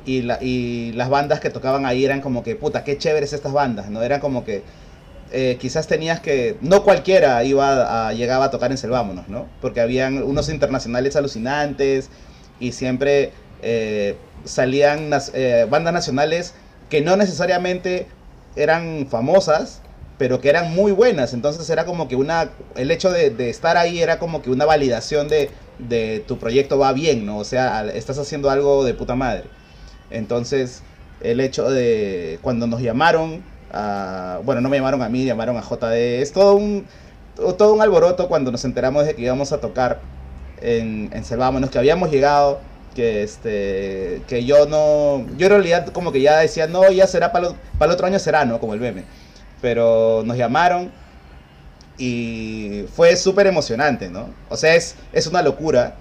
Y, 0.04 0.22
la, 0.22 0.38
y 0.42 0.92
las 0.92 1.08
bandas 1.08 1.40
que 1.40 1.48
tocaban 1.48 1.86
ahí 1.86 2.04
eran 2.04 2.20
como 2.20 2.42
que, 2.42 2.54
puta, 2.56 2.84
qué 2.84 2.98
chéveres 2.98 3.32
estas 3.32 3.52
bandas, 3.52 3.88
¿no? 3.88 4.02
Era 4.02 4.20
como 4.20 4.44
que 4.44 4.62
eh, 5.32 5.56
quizás 5.58 5.86
tenías 5.86 6.20
que. 6.20 6.56
No 6.60 6.82
cualquiera 6.84 7.42
iba 7.42 8.08
a, 8.08 8.12
llegaba 8.12 8.46
a 8.46 8.50
tocar 8.50 8.70
en 8.70 8.76
Selvámonos, 8.76 9.28
¿no? 9.28 9.46
Porque 9.62 9.80
habían 9.80 10.22
unos 10.22 10.50
internacionales 10.50 11.16
alucinantes 11.16 12.10
y 12.60 12.72
siempre 12.72 13.32
eh, 13.62 14.16
salían 14.44 15.10
eh, 15.32 15.66
bandas 15.70 15.94
nacionales 15.94 16.54
que 16.90 17.00
no 17.00 17.16
necesariamente 17.16 18.08
eran 18.56 19.06
famosas, 19.08 19.80
pero 20.18 20.42
que 20.42 20.50
eran 20.50 20.74
muy 20.74 20.92
buenas. 20.92 21.32
Entonces 21.32 21.68
era 21.70 21.86
como 21.86 22.08
que 22.08 22.16
una, 22.16 22.50
el 22.76 22.90
hecho 22.90 23.10
de, 23.10 23.48
estar 23.48 23.78
ahí 23.78 24.02
era 24.02 24.18
como 24.18 24.42
que 24.42 24.50
una 24.50 24.66
validación 24.66 25.28
de, 25.28 25.48
de, 25.78 26.22
tu 26.28 26.38
proyecto 26.38 26.78
va 26.78 26.92
bien, 26.92 27.24
¿no? 27.24 27.38
O 27.38 27.44
sea, 27.44 27.86
estás 27.86 28.18
haciendo 28.18 28.50
algo 28.50 28.84
de 28.84 28.92
puta 28.92 29.14
madre. 29.14 29.44
Entonces, 30.10 30.82
el 31.22 31.40
hecho 31.40 31.70
de 31.70 32.38
cuando 32.42 32.66
nos 32.66 32.82
llamaron, 32.82 33.42
bueno, 34.44 34.60
no 34.60 34.68
me 34.68 34.76
llamaron 34.76 35.02
a 35.02 35.08
mí, 35.08 35.24
llamaron 35.24 35.56
a 35.56 35.62
JD, 35.62 36.20
es 36.20 36.32
todo 36.32 36.56
un, 36.56 36.86
todo 37.56 37.72
un 37.74 37.80
alboroto 37.80 38.28
cuando 38.28 38.52
nos 38.52 38.64
enteramos 38.64 39.06
de 39.06 39.14
que 39.14 39.22
íbamos 39.22 39.52
a 39.52 39.60
tocar 39.60 40.00
en, 40.60 41.10
en 41.12 41.24
Selvámonos, 41.24 41.70
que 41.70 41.78
habíamos 41.78 42.10
llegado 42.10 42.60
que 42.94 43.22
este 43.22 44.22
que 44.28 44.44
yo 44.44 44.66
no 44.66 45.26
yo 45.38 45.46
en 45.46 45.52
realidad 45.52 45.86
como 45.88 46.12
que 46.12 46.20
ya 46.20 46.38
decía 46.38 46.66
no 46.66 46.90
ya 46.90 47.06
será 47.06 47.32
para 47.32 47.46
el 47.48 47.90
otro 47.90 48.06
año 48.06 48.18
será 48.18 48.44
no 48.44 48.60
como 48.60 48.74
el 48.74 48.80
meme. 48.80 49.04
Pero 49.60 50.22
nos 50.26 50.36
llamaron 50.36 50.90
y 51.96 52.84
fue 52.94 53.16
súper 53.16 53.46
emocionante 53.46 54.10
no 54.10 54.28
o 54.48 54.56
sea 54.56 54.74
es, 54.74 54.96
es 55.12 55.26
una 55.26 55.42
locura. 55.42 55.96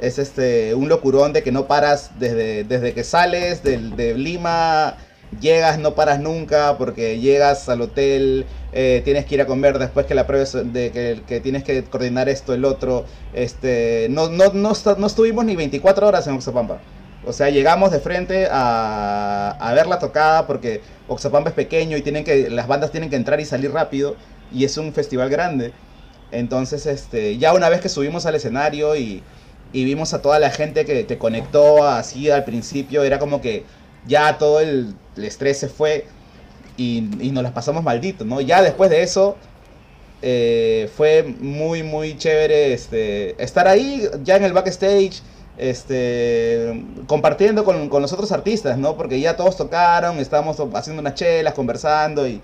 Es 0.00 0.18
este 0.18 0.74
un 0.74 0.88
locurón 0.88 1.34
de 1.34 1.42
que 1.42 1.52
no 1.52 1.66
paras 1.66 2.12
desde, 2.18 2.64
desde 2.64 2.94
que 2.94 3.04
sales 3.04 3.62
de, 3.62 3.76
de 3.76 4.14
Lima 4.14 4.96
llegas 5.40 5.78
no 5.78 5.94
paras 5.94 6.20
nunca 6.20 6.76
porque 6.76 7.20
llegas 7.20 7.68
al 7.68 7.82
hotel 7.82 8.46
eh, 8.72 9.02
tienes 9.04 9.26
que 9.26 9.34
ir 9.34 9.40
a 9.40 9.46
comer 9.46 9.78
después 9.78 10.06
que 10.06 10.14
la 10.14 10.26
prueba 10.26 10.44
de 10.64 11.22
que, 11.26 11.40
tienes 11.40 11.64
que 11.64 11.82
coordinar 11.84 12.28
esto, 12.28 12.54
el 12.54 12.64
otro. 12.64 13.04
Este, 13.32 14.06
no, 14.10 14.28
no, 14.28 14.52
no, 14.52 14.72
no 14.98 15.06
estuvimos 15.06 15.44
ni 15.44 15.56
24 15.56 16.06
horas 16.06 16.26
en 16.26 16.34
Oxapampa. 16.34 16.78
O 17.26 17.32
sea, 17.32 17.50
llegamos 17.50 17.90
de 17.90 18.00
frente 18.00 18.48
a, 18.50 19.50
a, 19.50 19.74
ver 19.74 19.86
la 19.86 19.98
tocada 19.98 20.46
porque 20.46 20.80
Oxapampa 21.08 21.50
es 21.50 21.54
pequeño 21.54 21.96
y 21.96 22.02
tienen 22.02 22.24
que, 22.24 22.48
las 22.48 22.66
bandas 22.66 22.92
tienen 22.92 23.10
que 23.10 23.16
entrar 23.16 23.40
y 23.40 23.44
salir 23.44 23.72
rápido 23.72 24.16
y 24.52 24.64
es 24.64 24.78
un 24.78 24.92
festival 24.92 25.28
grande. 25.28 25.72
Entonces, 26.32 26.86
este, 26.86 27.36
ya 27.38 27.52
una 27.52 27.68
vez 27.68 27.80
que 27.80 27.88
subimos 27.88 28.24
al 28.24 28.36
escenario 28.36 28.96
y, 28.96 29.22
y 29.72 29.84
vimos 29.84 30.14
a 30.14 30.22
toda 30.22 30.38
la 30.38 30.50
gente 30.50 30.84
que, 30.84 31.04
te 31.04 31.18
conectó 31.18 31.84
así 31.86 32.30
al 32.30 32.44
principio, 32.44 33.02
era 33.02 33.18
como 33.18 33.40
que 33.40 33.64
ya 34.06 34.38
todo 34.38 34.60
el, 34.60 34.94
el 35.16 35.24
estrés 35.24 35.58
se 35.58 35.68
fue 35.68 36.06
y, 36.76 37.30
nos 37.32 37.42
las 37.42 37.52
pasamos 37.52 37.82
malditos, 37.82 38.26
¿no? 38.26 38.40
Ya 38.40 38.62
después 38.62 38.90
de 38.90 39.02
eso 39.02 39.36
eh, 40.22 40.90
fue 40.96 41.22
muy, 41.40 41.82
muy 41.82 42.16
chévere 42.16 42.72
este, 42.72 43.42
estar 43.42 43.68
ahí, 43.68 44.08
ya 44.22 44.36
en 44.36 44.44
el 44.44 44.52
backstage, 44.52 45.22
este, 45.58 46.84
compartiendo 47.06 47.64
con, 47.64 47.88
con, 47.88 48.00
los 48.00 48.12
otros 48.12 48.32
artistas, 48.32 48.78
¿no? 48.78 48.96
Porque 48.96 49.20
ya 49.20 49.36
todos 49.36 49.56
tocaron, 49.56 50.18
estábamos 50.18 50.58
haciendo 50.74 51.00
unas 51.00 51.14
chelas, 51.14 51.52
conversando 51.54 52.26
y, 52.26 52.40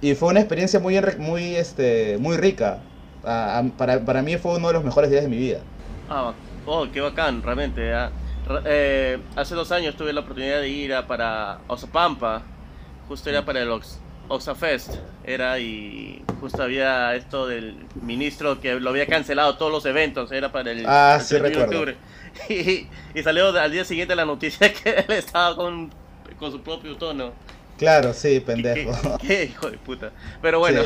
y 0.00 0.14
fue 0.14 0.30
una 0.30 0.40
experiencia 0.40 0.80
muy, 0.80 0.98
muy, 1.18 1.56
este, 1.56 2.16
muy 2.18 2.36
rica. 2.38 2.78
para, 3.22 4.00
para, 4.00 4.22
mí 4.22 4.38
fue 4.38 4.56
uno 4.56 4.68
de 4.68 4.74
los 4.74 4.84
mejores 4.84 5.10
días 5.10 5.22
de 5.22 5.28
mi 5.28 5.36
vida. 5.36 5.58
Ah, 6.08 6.32
oh, 6.64 6.86
qué 6.90 7.00
bacán, 7.00 7.42
realmente. 7.42 7.92
¿ah? 7.92 8.10
Eh, 8.64 9.18
hace 9.36 9.54
dos 9.54 9.70
años 9.72 9.96
tuve 9.96 10.12
la 10.12 10.20
oportunidad 10.20 10.60
de 10.60 10.68
ir 10.68 10.94
a, 10.94 11.06
para 11.06 11.58
Osopampa 11.68 12.42
justo 13.10 13.28
era 13.28 13.44
para 13.44 13.60
el 13.60 13.68
Oxafest, 14.28 14.94
era 15.24 15.58
y 15.58 16.22
justo 16.40 16.62
había 16.62 17.16
esto 17.16 17.48
del 17.48 17.74
ministro 18.00 18.60
que 18.60 18.78
lo 18.78 18.90
había 18.90 19.06
cancelado 19.06 19.56
todos 19.56 19.72
los 19.72 19.84
eventos, 19.84 20.30
era 20.30 20.52
para 20.52 20.70
el, 20.70 20.84
ah, 20.86 21.18
sí, 21.20 21.34
octubre. 21.34 21.96
Y, 22.48 22.86
salió 23.24 23.48
al 23.48 23.72
día 23.72 23.84
siguiente 23.84 24.14
la 24.14 24.24
noticia 24.24 24.72
que 24.84 24.90
él 24.90 25.12
estaba 25.12 25.56
con, 25.56 25.90
con 26.38 26.52
su 26.52 26.60
propio 26.62 26.96
tono. 26.96 27.32
Claro, 27.76 28.14
sí, 28.14 28.38
pendejo. 28.46 29.18
¿Qué, 29.18 29.46
hijo 29.46 29.68
de 29.68 29.78
puta? 29.78 30.12
Pero 30.40 30.60
bueno. 30.60 30.82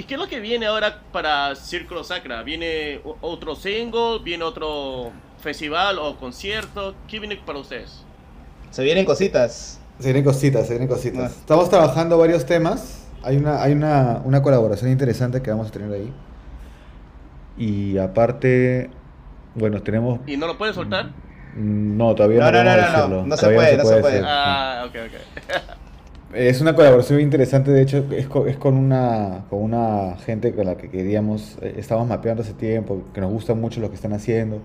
¿Y 0.00 0.04
qué 0.04 0.14
es 0.14 0.20
lo 0.20 0.28
que 0.28 0.40
viene 0.40 0.64
ahora 0.64 1.02
para 1.12 1.54
Círculo 1.54 2.02
Sacra? 2.04 2.42
¿Viene 2.42 3.02
otro 3.20 3.54
single? 3.54 4.20
¿Viene 4.24 4.44
otro 4.44 5.12
festival 5.42 5.98
o 5.98 6.16
concierto? 6.16 6.94
¿Qué 7.06 7.20
viene 7.20 7.36
para 7.36 7.58
ustedes? 7.58 8.02
Se 8.70 8.82
vienen 8.82 9.04
cositas. 9.04 9.78
Se 9.98 10.04
vienen 10.06 10.24
cositas, 10.24 10.66
se 10.66 10.72
vienen 10.72 10.88
cositas. 10.88 11.32
Ah. 11.32 11.40
Estamos 11.40 11.68
trabajando 11.68 12.16
varios 12.16 12.46
temas. 12.46 13.06
Hay 13.22 13.36
una, 13.36 13.62
hay 13.62 13.72
una, 13.72 14.22
una 14.24 14.42
colaboración 14.42 14.90
interesante 14.90 15.42
que 15.42 15.50
vamos 15.50 15.68
a 15.68 15.70
tener 15.70 15.92
ahí. 15.92 16.10
Y 17.58 17.98
aparte, 17.98 18.88
bueno, 19.54 19.82
tenemos... 19.82 20.20
¿Y 20.26 20.38
no 20.38 20.46
lo 20.46 20.56
puedes 20.56 20.76
soltar? 20.76 21.10
Mm, 21.54 21.98
no, 21.98 22.14
todavía 22.14 22.38
no, 22.38 22.52
no, 22.52 22.64
no, 22.64 22.74
no, 22.74 23.08
no, 23.08 23.26
no, 23.26 23.36
se 23.36 23.50
puede, 23.50 23.76
no 23.76 23.84
se 23.84 23.96
puede. 23.98 24.22
Ah, 24.24 24.86
ok, 24.86 24.94
ok. 24.94 25.74
Es 26.32 26.60
una 26.60 26.76
colaboración 26.76 27.16
muy 27.16 27.24
interesante, 27.24 27.72
de 27.72 27.82
hecho 27.82 28.04
es 28.12 28.28
con, 28.28 28.48
es 28.48 28.56
con 28.56 28.76
una, 28.76 29.46
con 29.50 29.60
una 29.62 30.16
gente 30.24 30.54
con 30.54 30.66
la 30.66 30.76
que 30.76 30.88
queríamos, 30.88 31.58
eh, 31.60 31.74
estamos 31.76 32.06
mapeando 32.06 32.42
hace 32.44 32.52
tiempo, 32.52 33.02
que 33.12 33.20
nos 33.20 33.32
gusta 33.32 33.54
mucho 33.54 33.80
lo 33.80 33.88
que 33.88 33.96
están 33.96 34.12
haciendo, 34.12 34.60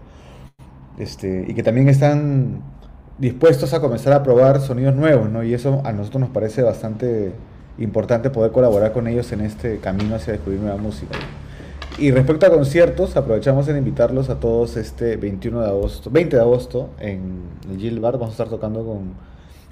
este, 0.99 1.43
y 1.47 1.55
que 1.55 1.63
también 1.63 1.89
están 1.89 2.61
dispuestos 3.17 3.73
a 3.73 3.81
comenzar 3.81 4.13
a 4.13 4.21
probar 4.21 4.61
sonidos 4.61 4.95
nuevos, 4.95 5.27
¿no? 5.27 5.43
Y 5.43 5.55
eso 5.55 5.81
a 5.85 5.91
nosotros 5.91 6.21
nos 6.21 6.29
parece 6.29 6.61
bastante 6.61 7.31
importante 7.79 8.29
poder 8.29 8.51
colaborar 8.51 8.93
con 8.93 9.07
ellos 9.07 9.31
en 9.31 9.41
este 9.41 9.79
camino 9.79 10.15
hacia 10.15 10.33
descubrir 10.33 10.61
nueva 10.61 10.77
música. 10.77 11.17
Y 11.97 12.11
respecto 12.11 12.45
a 12.45 12.51
conciertos, 12.51 13.17
aprovechamos 13.17 13.67
en 13.69 13.77
invitarlos 13.77 14.29
a 14.29 14.39
todos 14.39 14.77
este 14.77 15.17
21 15.17 15.61
de 15.61 15.67
agosto, 15.67 16.11
20 16.11 16.35
de 16.35 16.41
agosto 16.43 16.89
en 16.99 17.41
el 17.71 17.79
Gilbert. 17.79 18.19
Vamos 18.19 18.29
a 18.29 18.31
estar 18.33 18.49
tocando 18.49 18.85
con, 18.85 19.13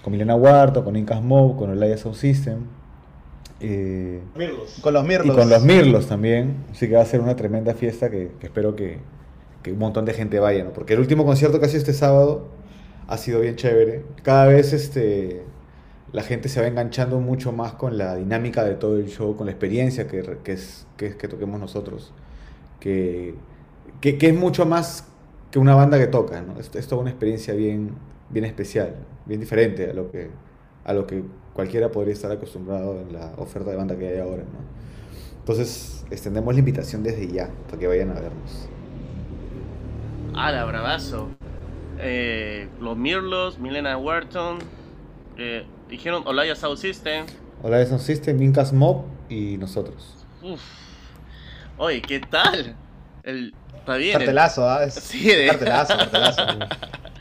con 0.04 0.12
Milena 0.12 0.36
Huarto, 0.36 0.84
con 0.84 0.96
Incas 0.96 1.22
Mob, 1.24 1.58
con 1.58 1.72
el 1.72 1.98
Sound 1.98 2.16
System. 2.18 2.60
eh, 3.60 4.22
Con 4.82 4.94
los 4.94 5.04
y 5.04 5.08
mirlos. 5.08 5.36
con 5.38 5.50
los 5.50 5.63
Mirlos 5.63 6.08
también. 6.08 6.66
Así 6.72 6.88
que 6.88 6.96
va 6.96 7.02
a 7.02 7.06
ser 7.06 7.22
una 7.22 7.36
tremenda 7.36 7.74
fiesta 7.74 8.10
que, 8.10 8.32
que 8.39 8.48
espero 8.48 8.76
que, 8.76 9.00
que 9.62 9.72
un 9.72 9.80
montón 9.80 10.06
de 10.06 10.13
gente 10.13 10.39
vaya, 10.39 10.63
¿no? 10.63 10.72
Porque 10.74 10.94
el 10.94 11.00
último 11.00 11.26
concierto 11.26 11.60
que 11.60 11.66
ha 11.66 11.70
sido 11.70 11.80
este 11.80 11.94
sábado 11.94 12.48
ha 13.08 13.18
sido 13.18 13.39
bien 13.42 13.56
chévere. 13.56 14.04
Cada 14.24 14.48
vez 14.48 14.74
este, 14.74 15.44
la 16.12 16.24
gente 16.24 16.50
se 16.50 16.60
va 16.62 16.68
enganchando 16.68 17.20
mucho 17.20 17.52
más 17.54 17.74
con 17.74 17.98
la 17.98 18.16
dinámica 18.16 18.63
de 18.66 18.76
todo 18.76 18.98
el 18.98 19.08
show, 19.08 19.36
con 19.38 19.46
la 19.46 19.52
experiencia 19.54 20.08
que, 20.08 20.22
que 20.44 20.52
es, 20.54 20.86
que, 20.98 21.08
es- 21.08 21.16
que 21.16 21.28
toquemos 21.30 21.60
nosotros. 21.60 22.13
Que, 22.82 23.36
que, 24.02 24.18
que 24.18 24.28
es 24.30 24.36
mucho 24.36 24.66
más 24.66 25.06
que 25.52 25.60
una 25.60 25.76
banda 25.76 25.98
que 25.98 26.08
toca, 26.08 26.42
¿no? 26.42 26.60
Es, 26.60 26.70
es 26.76 26.88
toda 26.88 27.02
una 27.02 27.12
experiencia 27.12 27.54
bien, 27.54 27.92
bien 28.30 28.46
especial, 28.46 28.96
bien 29.26 29.40
diferente 29.40 29.90
a 29.90 29.94
lo 29.94 30.12
que 30.12 30.30
a 30.86 30.94
lo 30.94 31.08
que 31.08 31.24
cualquiera 31.54 31.90
podría 31.92 32.14
estar 32.14 32.32
acostumbrado 32.32 33.00
en 33.00 33.14
la 33.14 33.34
oferta 33.38 33.70
de 33.72 33.78
banda 33.78 33.98
que 33.98 34.08
hay 34.10 34.18
ahora, 34.20 34.44
¿no? 34.44 34.60
Entonces, 35.40 36.04
extendemos 36.12 36.54
la 36.54 36.60
invitación 36.60 37.04
desde 37.04 37.28
ya 37.28 37.50
para 37.68 37.78
que 37.80 37.88
vayan 37.88 38.10
a 38.12 38.16
vernos. 38.16 38.68
Ah, 40.36 40.52
la 40.52 40.66
bravazo. 40.66 41.30
Eh, 42.00 42.68
los 42.82 42.98
Mirlos, 42.98 43.60
Milena 43.60 43.98
Wharton, 43.98 44.60
eh, 45.38 45.66
dijeron 45.90 46.24
Olaya 46.26 46.56
Sound 46.56 46.78
System. 46.78 47.26
Hola, 47.62 47.78
de 47.78 47.86
Sound 47.86 48.02
System, 48.02 48.42
Incas 48.42 48.74
Mob 48.74 49.04
y 49.30 49.58
nosotros. 49.58 50.26
Uf. 50.42 50.60
Oye, 51.78 52.02
¿qué 52.02 52.20
tal? 52.20 52.76
El, 53.24 53.54
está 53.76 53.96
bien. 53.96 54.12
el- 54.14 54.18
Cartelazo, 54.20 54.70
¿ah? 54.70 54.84
Es- 54.84 54.96
Sí, 54.96 55.24
de- 55.28 55.48
Cartelazo, 55.48 55.96
cartelazo. 55.98 56.42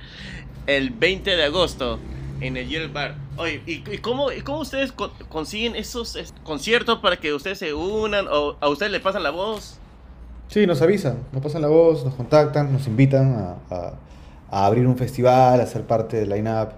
el 0.66 0.90
20 0.90 1.36
de 1.36 1.44
agosto 1.44 1.98
en 2.40 2.56
el 2.56 2.68
Yale 2.68 2.88
Bar. 2.88 3.14
Oye, 3.36 3.62
¿y, 3.66 3.98
cómo, 3.98 4.30
y 4.32 4.40
cómo 4.42 4.60
ustedes 4.60 4.92
co- 4.92 5.12
consiguen 5.28 5.74
esos 5.76 6.16
es- 6.16 6.34
conciertos 6.44 6.98
para 6.98 7.16
que 7.16 7.32
ustedes 7.32 7.58
se 7.58 7.72
unan 7.74 8.26
o 8.30 8.56
a 8.60 8.68
ustedes 8.68 8.92
le 8.92 9.00
pasan 9.00 9.22
la 9.22 9.30
voz? 9.30 9.78
Sí, 10.48 10.66
nos 10.66 10.82
avisan, 10.82 11.18
nos 11.32 11.42
pasan 11.42 11.62
la 11.62 11.68
voz, 11.68 12.04
nos 12.04 12.14
contactan, 12.14 12.72
nos 12.72 12.86
invitan 12.86 13.56
a, 13.70 13.94
abrir 14.50 14.86
un 14.86 14.98
festival, 14.98 15.60
a 15.60 15.66
ser 15.66 15.82
parte 15.86 16.18
del 16.18 16.28
line-up. 16.28 16.68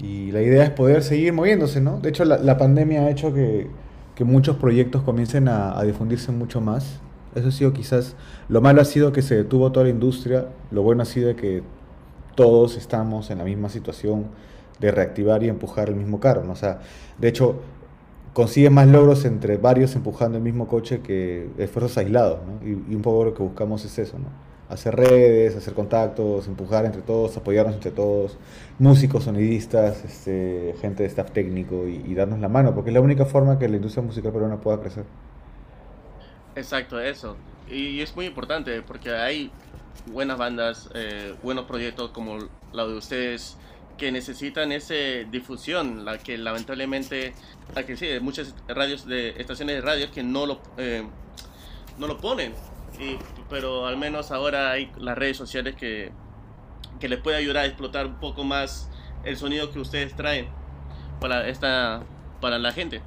Y 0.00 0.32
la 0.32 0.42
idea 0.42 0.64
es 0.64 0.70
poder 0.70 1.02
seguir 1.02 1.32
moviéndose, 1.32 1.80
¿no? 1.80 2.00
De 2.00 2.08
hecho, 2.08 2.24
la, 2.24 2.38
la 2.38 2.56
pandemia 2.56 3.02
ha 3.02 3.10
hecho 3.10 3.32
que, 3.34 3.68
que 4.14 4.24
muchos 4.24 4.56
proyectos 4.56 5.02
comiencen 5.02 5.46
a, 5.48 5.78
a 5.78 5.84
difundirse 5.84 6.32
mucho 6.32 6.60
más. 6.60 6.98
Eso 7.34 7.48
ha 7.48 7.52
sido 7.52 7.72
quizás, 7.72 8.16
lo 8.48 8.60
malo 8.60 8.80
ha 8.80 8.84
sido 8.84 9.12
que 9.12 9.22
se 9.22 9.36
detuvo 9.36 9.70
toda 9.70 9.84
la 9.84 9.90
industria, 9.90 10.48
lo 10.72 10.82
bueno 10.82 11.02
ha 11.02 11.06
sido 11.06 11.36
que 11.36 11.62
todos 12.40 12.78
estamos 12.78 13.30
en 13.30 13.36
la 13.36 13.44
misma 13.44 13.68
situación 13.68 14.28
de 14.78 14.90
reactivar 14.90 15.42
y 15.42 15.50
empujar 15.50 15.90
el 15.90 15.94
mismo 15.94 16.20
carro. 16.20 16.50
O 16.50 16.56
sea, 16.56 16.80
de 17.18 17.28
hecho, 17.28 17.60
consigue 18.32 18.70
más 18.70 18.88
logros 18.88 19.26
entre 19.26 19.58
varios 19.58 19.94
empujando 19.94 20.38
el 20.38 20.42
mismo 20.42 20.66
coche 20.66 21.02
que 21.02 21.50
esfuerzos 21.58 21.98
aislados, 21.98 22.40
¿no? 22.46 22.66
Y, 22.66 22.92
y 22.92 22.94
un 22.94 23.02
poco 23.02 23.26
lo 23.26 23.34
que 23.34 23.42
buscamos 23.42 23.84
es 23.84 23.98
eso, 23.98 24.18
¿no? 24.18 24.28
Hacer 24.70 24.96
redes, 24.96 25.54
hacer 25.54 25.74
contactos, 25.74 26.46
empujar 26.46 26.86
entre 26.86 27.02
todos, 27.02 27.36
apoyarnos 27.36 27.74
entre 27.74 27.90
todos, 27.90 28.38
músicos, 28.78 29.24
sonidistas, 29.24 30.02
este, 30.02 30.74
gente 30.80 31.02
de 31.02 31.10
staff 31.10 31.30
técnico 31.32 31.86
y, 31.86 31.96
y 32.06 32.14
darnos 32.14 32.38
la 32.40 32.48
mano, 32.48 32.74
porque 32.74 32.88
es 32.88 32.94
la 32.94 33.02
única 33.02 33.26
forma 33.26 33.58
que 33.58 33.68
la 33.68 33.76
industria 33.76 34.02
musical 34.02 34.32
peruana 34.32 34.58
pueda 34.62 34.80
crecer. 34.80 35.04
Exacto, 36.54 36.98
eso. 36.98 37.36
Y 37.68 38.00
es 38.00 38.16
muy 38.16 38.24
importante 38.24 38.80
porque 38.80 39.10
hay 39.10 39.52
buenas 40.06 40.38
bandas, 40.38 40.90
eh, 40.94 41.34
buenos 41.42 41.64
proyectos 41.66 42.10
como 42.10 42.38
la 42.72 42.86
de 42.86 42.94
ustedes 42.96 43.56
que 43.98 44.10
necesitan 44.12 44.72
esa 44.72 44.94
difusión, 45.30 46.04
la 46.04 46.18
que 46.18 46.38
lamentablemente, 46.38 47.34
la 47.74 47.84
que 47.84 47.96
sí, 47.96 48.06
muchas 48.22 48.54
radios 48.66 49.06
de 49.06 49.30
estaciones 49.38 49.76
de 49.76 49.82
radio 49.82 50.10
que 50.10 50.22
no 50.22 50.46
lo, 50.46 50.60
eh, 50.78 51.04
no 51.98 52.06
lo 52.06 52.16
ponen. 52.18 52.52
Y- 52.98 53.18
pero 53.50 53.86
al 53.86 53.96
menos 53.96 54.30
ahora 54.30 54.70
hay 54.70 54.90
las 54.98 55.18
redes 55.18 55.36
sociales 55.36 55.74
que, 55.76 56.12
que 56.98 57.08
les 57.08 57.18
puede 57.20 57.36
ayudar 57.36 57.58
a 57.58 57.66
explotar 57.66 58.06
un 58.06 58.14
poco 58.20 58.44
más 58.44 58.88
el 59.24 59.36
sonido 59.36 59.70
que 59.70 59.78
ustedes 59.80 60.14
traen 60.16 60.48
para 61.20 61.46
esta 61.48 62.02
para 62.40 62.58
la 62.58 62.72
gente. 62.72 63.02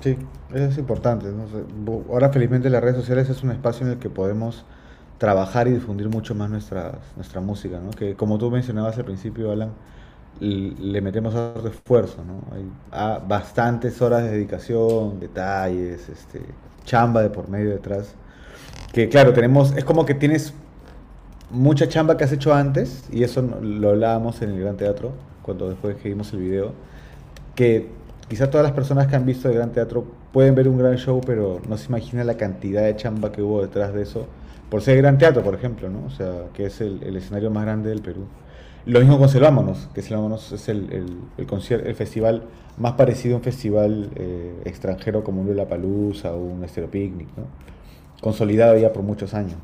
Sí, 0.00 0.16
eso 0.54 0.64
es 0.64 0.78
importante. 0.78 1.26
¿no? 1.26 2.04
Ahora 2.10 2.30
felizmente 2.30 2.70
las 2.70 2.82
redes 2.82 2.96
sociales 2.96 3.28
es 3.28 3.42
un 3.42 3.50
espacio 3.50 3.84
en 3.86 3.92
el 3.92 3.98
que 3.98 4.08
podemos 4.08 4.64
trabajar 5.18 5.68
y 5.68 5.72
difundir 5.72 6.08
mucho 6.08 6.34
más 6.34 6.50
nuestra, 6.50 6.98
nuestra 7.16 7.40
música, 7.40 7.78
¿no? 7.80 7.90
Que 7.90 8.14
como 8.14 8.38
tú 8.38 8.50
mencionabas 8.50 8.98
al 8.98 9.04
principio, 9.04 9.50
Alan, 9.50 9.70
le 10.40 11.00
metemos 11.00 11.34
harto 11.34 11.66
esfuerzo, 11.68 12.22
¿no? 12.24 12.42
Hay 12.54 13.20
bastantes 13.26 14.00
horas 14.02 14.22
de 14.24 14.30
dedicación, 14.32 15.18
detalles, 15.18 16.08
este, 16.08 16.42
chamba 16.84 17.22
de 17.22 17.30
por 17.30 17.48
medio 17.48 17.70
detrás. 17.70 18.14
Que 18.92 19.08
claro, 19.08 19.32
tenemos, 19.32 19.74
es 19.76 19.84
como 19.84 20.04
que 20.04 20.14
tienes 20.14 20.52
mucha 21.50 21.88
chamba 21.88 22.16
que 22.16 22.24
has 22.24 22.32
hecho 22.32 22.52
antes, 22.52 23.04
y 23.10 23.22
eso 23.22 23.42
lo 23.42 23.90
hablábamos 23.90 24.42
en 24.42 24.50
el 24.50 24.60
Gran 24.60 24.76
Teatro, 24.76 25.12
cuando 25.42 25.68
después 25.68 25.96
que 25.96 26.08
vimos 26.08 26.32
el 26.32 26.40
video, 26.40 26.72
que 27.54 27.88
quizá 28.28 28.50
todas 28.50 28.64
las 28.64 28.72
personas 28.72 29.06
que 29.06 29.16
han 29.16 29.24
visto 29.24 29.48
el 29.48 29.54
Gran 29.54 29.72
Teatro 29.72 30.04
pueden 30.32 30.54
ver 30.54 30.68
un 30.68 30.76
gran 30.76 30.96
show, 30.96 31.20
pero 31.24 31.60
no 31.66 31.78
se 31.78 31.86
imagina 31.86 32.24
la 32.24 32.36
cantidad 32.36 32.82
de 32.82 32.96
chamba 32.96 33.32
que 33.32 33.40
hubo 33.40 33.62
detrás 33.62 33.94
de 33.94 34.02
eso, 34.02 34.26
por 34.70 34.82
ser 34.82 34.96
Gran 34.98 35.18
Teatro, 35.18 35.42
por 35.42 35.54
ejemplo, 35.54 35.88
¿no? 35.88 36.04
O 36.06 36.10
sea, 36.10 36.46
que 36.52 36.66
es 36.66 36.80
el, 36.80 37.16
escenario 37.16 37.50
más 37.50 37.64
grande 37.64 37.90
del 37.90 38.00
Perú. 38.00 38.26
Lo 38.84 39.00
mismo 39.00 39.18
con 39.18 39.28
Selvámonos, 39.28 39.88
que 39.94 40.00
es 40.00 40.68
el, 40.68 40.92
el, 40.92 41.18
el, 41.36 41.94
festival 41.94 42.44
más 42.76 42.92
parecido 42.92 43.34
a 43.34 43.38
un 43.38 43.42
festival 43.42 44.10
eh, 44.14 44.62
extranjero 44.64 45.24
como 45.24 45.40
un 45.40 45.48
Lollapalooza 45.48 46.32
o 46.32 46.38
un 46.38 46.62
Estero 46.62 46.88
Picnic, 46.88 47.28
¿no? 47.36 47.44
Consolidado 48.20 48.76
ya 48.76 48.92
por 48.92 49.02
muchos 49.02 49.34
años. 49.34 49.56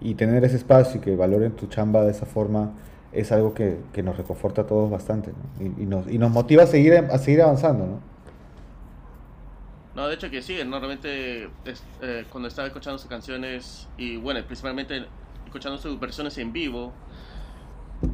Y 0.00 0.14
tener 0.14 0.44
ese 0.44 0.56
espacio 0.56 1.00
y 1.00 1.04
que 1.04 1.16
valoren 1.16 1.52
tu 1.52 1.66
chamba 1.66 2.04
de 2.04 2.12
esa 2.12 2.26
forma 2.26 2.72
es 3.12 3.32
algo 3.32 3.54
que, 3.54 3.78
nos 4.02 4.16
reconforta 4.16 4.62
a 4.62 4.66
todos 4.66 4.88
bastante, 4.88 5.32
y 5.58 5.84
nos, 5.84 6.06
y 6.08 6.18
nos 6.18 6.30
motiva 6.30 6.62
a 6.62 6.66
seguir, 6.66 6.94
a 6.94 7.18
seguir 7.18 7.42
avanzando, 7.42 7.86
¿no? 7.86 8.09
No, 9.94 10.06
de 10.08 10.14
hecho 10.14 10.30
que 10.30 10.40
sí, 10.42 10.56
normalmente 10.64 11.44
es- 11.64 11.84
eh, 12.00 12.24
cuando 12.30 12.48
estaba 12.48 12.68
escuchando 12.68 12.98
sus 12.98 13.08
canciones 13.08 13.88
y 13.96 14.16
bueno, 14.16 14.44
principalmente 14.46 15.08
escuchando 15.44 15.78
sus 15.78 15.98
versiones 15.98 16.38
en 16.38 16.52
vivo, 16.52 16.94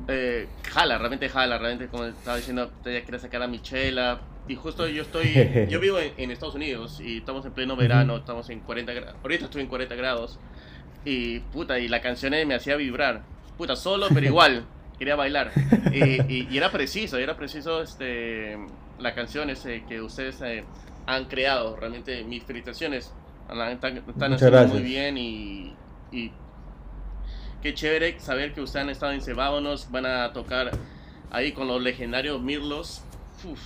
eh, 0.09 0.47
jala, 0.73 0.99
realmente 0.99 1.29
jala, 1.29 1.59
realmente 1.59 1.89
como 1.91 2.05
estaba 2.05 2.37
diciendo, 2.37 2.73
ya 2.85 3.05
quería 3.05 3.19
sacar 3.19 3.43
a 3.43 3.47
Michela 3.49 4.21
y 4.47 4.55
justo 4.55 4.87
yo 4.89 5.03
estoy, 5.03 5.35
yo 5.69 5.81
vivo 5.81 5.99
en, 5.99 6.13
en 6.17 6.31
Estados 6.31 6.55
Unidos 6.55 7.01
y 7.01 7.19
estamos 7.19 7.45
en 7.45 7.53
pleno 7.53 7.77
verano, 7.77 8.17
estamos 8.17 8.49
en 8.51 8.61
40 8.61 8.93
grados, 8.93 9.21
ahorita 9.23 9.45
estoy 9.47 9.63
en 9.63 9.69
40 9.69 9.95
grados 9.97 10.39
y 11.05 11.41
puta, 11.41 11.79
y 11.79 11.89
la 11.89 12.01
canción 12.01 12.33
me 12.47 12.55
hacía 12.55 12.77
vibrar, 12.77 13.25
puta, 13.57 13.77
solo 13.77 14.09
pero 14.13 14.27
igual, 14.27 14.67
quería 14.99 15.17
bailar. 15.17 15.53
Y, 15.93 16.01
y- 16.33 16.49
y 16.51 16.57
era 16.57 16.71
preciso, 16.73 17.17
era 17.19 17.37
preciso 17.37 17.83
este, 17.83 18.57
la 18.99 19.15
canción 19.15 19.51
ese 19.51 19.85
que 19.87 20.01
ustedes 20.01 20.41
eh, 20.43 20.65
han 21.07 21.27
creado, 21.27 21.77
realmente 21.77 22.25
mis 22.25 22.45
felicitaciones, 22.45 23.15
están, 23.73 23.99
están 23.99 24.33
haciendo 24.33 24.51
gracias. 24.51 24.69
muy 24.69 24.83
bien 24.83 25.17
y, 25.19 25.79
y 26.11 26.33
qué 27.63 27.75
chévere 27.75 28.19
saber 28.21 28.53
que 28.55 28.61
ustedes 28.61 28.85
han 28.85 28.91
estado 28.91 29.13
en 29.13 29.23
Cebámonos, 29.23 29.91
van 29.91 30.07
a 30.07 30.33
tocar 30.33 30.71
ahí 31.31 31.53
con 31.53 31.69
los 31.69 31.83
legendarios 31.83 32.41
Mirlos, 32.43 33.09
Uf, 33.45 33.61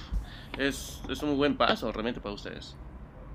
es, 0.56 1.02
es 1.08 1.22
un 1.22 1.36
buen 1.36 1.56
paso 1.56 1.92
realmente 1.92 2.20
para 2.20 2.34
ustedes. 2.34 2.76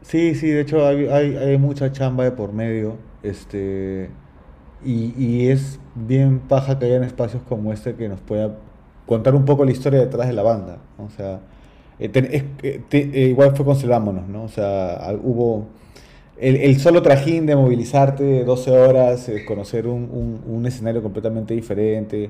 Sí, 0.01 0.35
sí, 0.35 0.49
de 0.49 0.61
hecho 0.61 0.85
hay, 0.87 1.07
hay, 1.07 1.35
hay 1.37 1.57
mucha 1.57 1.91
chamba 1.91 2.23
de 2.25 2.31
por 2.31 2.53
medio, 2.53 2.99
este, 3.23 4.11
y, 4.83 5.13
y 5.17 5.49
es 5.49 5.79
bien 5.95 6.39
paja 6.47 6.77
que 6.77 6.85
hayan 6.85 7.03
espacios 7.03 7.41
como 7.43 7.73
este 7.73 7.95
que 7.95 8.07
nos 8.09 8.21
pueda 8.21 8.59
contar 9.05 9.35
un 9.35 9.45
poco 9.45 9.65
la 9.65 9.71
historia 9.71 9.99
detrás 9.99 10.27
de 10.27 10.33
la 10.33 10.43
banda. 10.43 10.79
O 10.97 11.09
sea, 11.09 11.41
eh, 11.99 12.11
eh, 12.63 12.81
te- 12.89 13.23
eh, 13.25 13.27
igual 13.29 13.55
fue 13.55 13.65
con 13.65 13.75
Selvámonos, 13.75 14.27
¿no? 14.27 14.43
O 14.43 14.49
sea, 14.49 15.13
hubo 15.23 15.67
el, 16.37 16.57
el 16.57 16.79
solo 16.79 17.01
trajín 17.01 17.45
de 17.45 17.55
movilizarte 17.55 18.43
12 18.43 18.71
horas, 18.71 19.29
eh, 19.29 19.45
conocer 19.45 19.87
un, 19.87 20.09
un- 20.11 20.41
un 20.55 20.65
escenario 20.65 21.01
completamente 21.03 21.53
diferente, 21.53 22.29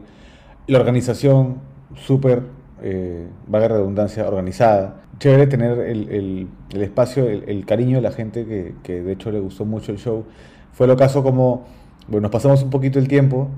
la 0.67 0.80
organización 0.80 1.58
súper 1.95 2.43
eh, 2.82 3.28
valga 3.47 3.69
redundancia, 3.69 4.28
organizada. 4.28 5.01
Chévere 5.19 5.47
tener 5.47 5.80
el, 5.80 6.10
el, 6.10 6.47
el 6.73 6.82
espacio, 6.82 7.28
el, 7.30 7.43
el, 7.47 7.65
cariño 7.65 7.97
de 7.97 8.01
la 8.01 8.12
gente 8.12 8.45
que, 8.45 8.75
que, 8.84 9.01
de 9.01 9.13
hecho 9.13 9.32
le 9.32 9.39
gustó 9.39 9.65
mucho 9.65 9.91
el 9.91 9.97
show. 9.99 10.25
Fue 10.73 10.88
lo 10.88 10.97
caso 10.97 11.23
como, 11.23 11.65
bueno, 12.08 12.23
nos 12.23 12.32
pasamos 12.32 12.63
un 12.63 12.69
poquito 12.69 12.99
el 12.99 13.08
tiempo, 13.08 13.49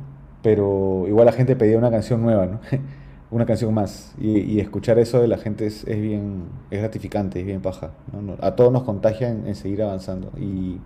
pero 0.43 1.05
igual 1.07 1.25
la 1.25 1.31
gente 1.31 1.55
pedía 1.55 1.77
una 1.77 1.89
canción 1.91 2.21
nueva, 2.21 2.45
¿no? 2.45 2.59
una 3.29 3.45
canción 3.45 3.73
más. 3.73 4.13
Y, 4.19 4.39
y, 4.39 4.59
escuchar 4.59 4.99
eso 4.99 5.21
de 5.21 5.27
la 5.27 5.37
gente 5.37 5.65
es, 5.65 5.83
es, 5.85 6.01
bien, 6.01 6.45
es 6.71 6.79
gratificante, 6.79 7.39
es 7.39 7.45
bien 7.45 7.61
paja. 7.61 7.91
¿no? 8.11 8.37
A 8.41 8.55
todos 8.55 8.71
nos 8.71 8.83
contagia 8.83 9.29
en, 9.29 9.47
en 9.47 9.55
seguir 9.55 9.81
avanzando. 9.83 10.31
Y, 10.37 10.79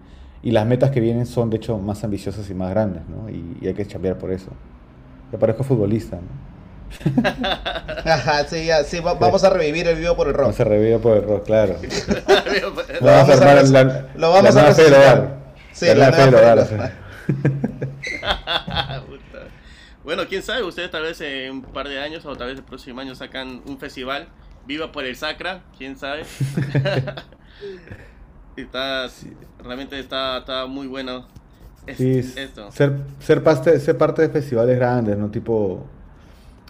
y, 0.43 0.51
las 0.51 0.65
metas 0.65 0.91
que 0.91 0.99
vienen 0.99 1.25
son, 1.25 1.49
de 1.49 1.57
hecho, 1.57 1.77
más 1.77 2.03
ambiciosas 2.03 2.49
y 2.49 2.53
más 2.53 2.69
grandes, 2.71 3.03
¿no? 3.07 3.29
Y, 3.29 3.57
y 3.61 3.67
hay 3.67 3.73
que 3.73 3.85
chambear 3.85 4.17
por 4.17 4.31
eso. 4.31 4.51
Yo 5.31 5.39
parezco 5.39 5.63
futbolista, 5.63 6.17
¿no? 6.17 6.51
Ajá, 8.05 8.43
sí, 8.49 8.65
ya, 8.65 8.83
sí, 8.83 8.99
va, 8.99 9.13
vamos 9.13 9.43
a 9.43 9.49
revivir 9.49 9.87
el 9.87 9.97
vivo 9.97 10.15
por 10.15 10.27
el 10.27 10.33
rock. 10.33 10.43
Vamos 10.43 10.59
a 10.59 10.63
revivir 10.63 10.99
por 10.99 11.17
el 11.17 11.23
rock, 11.23 11.45
claro. 11.45 11.75
lo, 13.01 13.07
vamos 13.07 13.29
a 13.29 13.33
armar 13.33 13.67
la, 13.69 14.07
lo 14.15 14.31
vamos 14.31 14.55
la 14.55 14.61
a 14.61 14.65
resucitar. 14.65 15.37
Sí, 15.71 15.85
la, 15.87 16.09
la 16.09 16.29
nueva 16.29 16.55
nueva 16.55 16.91
bueno, 20.03 20.23
quién 20.27 20.43
sabe, 20.43 20.63
ustedes 20.63 20.91
tal 20.91 21.03
vez 21.03 21.21
en 21.21 21.51
un 21.51 21.61
par 21.61 21.87
de 21.87 21.99
años 21.99 22.25
o 22.25 22.35
tal 22.35 22.47
vez 22.47 22.57
el 22.57 22.63
próximo 22.63 23.01
año 23.01 23.15
sacan 23.15 23.61
un 23.65 23.77
festival, 23.77 24.27
Viva 24.65 24.91
por 24.91 25.05
el 25.05 25.15
Sacra, 25.15 25.63
quién 25.77 25.97
sabe. 25.97 26.21
está, 28.55 29.07
realmente 29.63 29.99
está, 29.99 30.37
está 30.37 30.65
muy 30.67 30.87
bueno. 30.87 31.27
Es, 31.87 31.97
sí, 31.97 32.19
esto. 32.19 32.71
Ser, 32.71 32.93
ser, 33.19 33.43
parte, 33.43 33.79
ser 33.79 33.97
parte 33.97 34.21
de 34.21 34.29
festivales 34.29 34.77
grandes, 34.77 35.17
¿no? 35.17 35.31
Tipo 35.31 35.87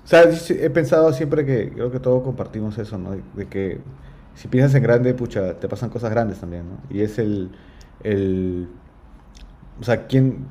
o 0.03 0.07
sea, 0.07 0.23
he 0.23 0.69
pensado 0.69 1.13
siempre 1.13 1.45
que 1.45 1.71
creo 1.71 1.91
que 1.91 1.99
todos 1.99 2.23
compartimos 2.23 2.77
eso, 2.77 2.97
¿no? 2.97 3.15
De, 3.33 3.47
que 3.47 3.79
si 4.35 4.47
piensas 4.47 4.73
en 4.75 4.83
grande, 4.83 5.13
pucha, 5.13 5.59
te 5.59 5.67
pasan 5.67 5.89
cosas 5.89 6.09
grandes 6.09 6.39
también, 6.39 6.67
¿no? 6.67 6.77
Y 6.89 7.01
es 7.01 7.19
el, 7.19 7.51
el 8.03 8.67
o 9.79 9.83
sea, 9.83 10.07
¿quién, 10.07 10.47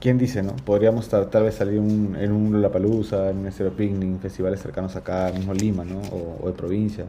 quién 0.00 0.18
dice, 0.18 0.42
no? 0.42 0.54
Podríamos 0.64 1.04
estar, 1.04 1.26
tal 1.26 1.44
vez 1.44 1.54
salir 1.54 1.78
un, 1.78 2.16
en 2.18 2.32
un 2.32 2.52
Lollapalooza, 2.52 3.30
en 3.30 3.38
un 3.38 3.46
Estero 3.46 3.70
Picnic, 3.70 4.20
festivales 4.20 4.60
cercanos 4.60 4.96
acá, 4.96 5.32
mismo 5.34 5.54
Lima, 5.54 5.84
¿no? 5.84 6.00
O, 6.12 6.38
o 6.42 6.46
de 6.46 6.52
provincia. 6.52 7.04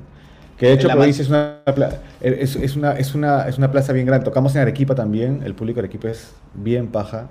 Que 0.57 0.67
de 0.67 0.73
hecho 0.73 0.89
provincia 0.89 1.21
es 1.21 1.29
una, 1.29 1.59
es, 2.19 2.55
es, 2.57 2.75
una, 2.75 2.91
es, 2.93 3.15
una, 3.15 3.47
es 3.47 3.57
una 3.57 3.71
plaza 3.71 3.93
bien 3.93 4.05
grande. 4.05 4.25
Tocamos 4.25 4.53
en 4.55 4.61
Arequipa 4.61 4.93
también, 4.93 5.41
el 5.45 5.55
público 5.55 5.77
de 5.77 5.87
Arequipa 5.87 6.09
es 6.09 6.33
bien 6.53 6.87
paja, 6.87 7.29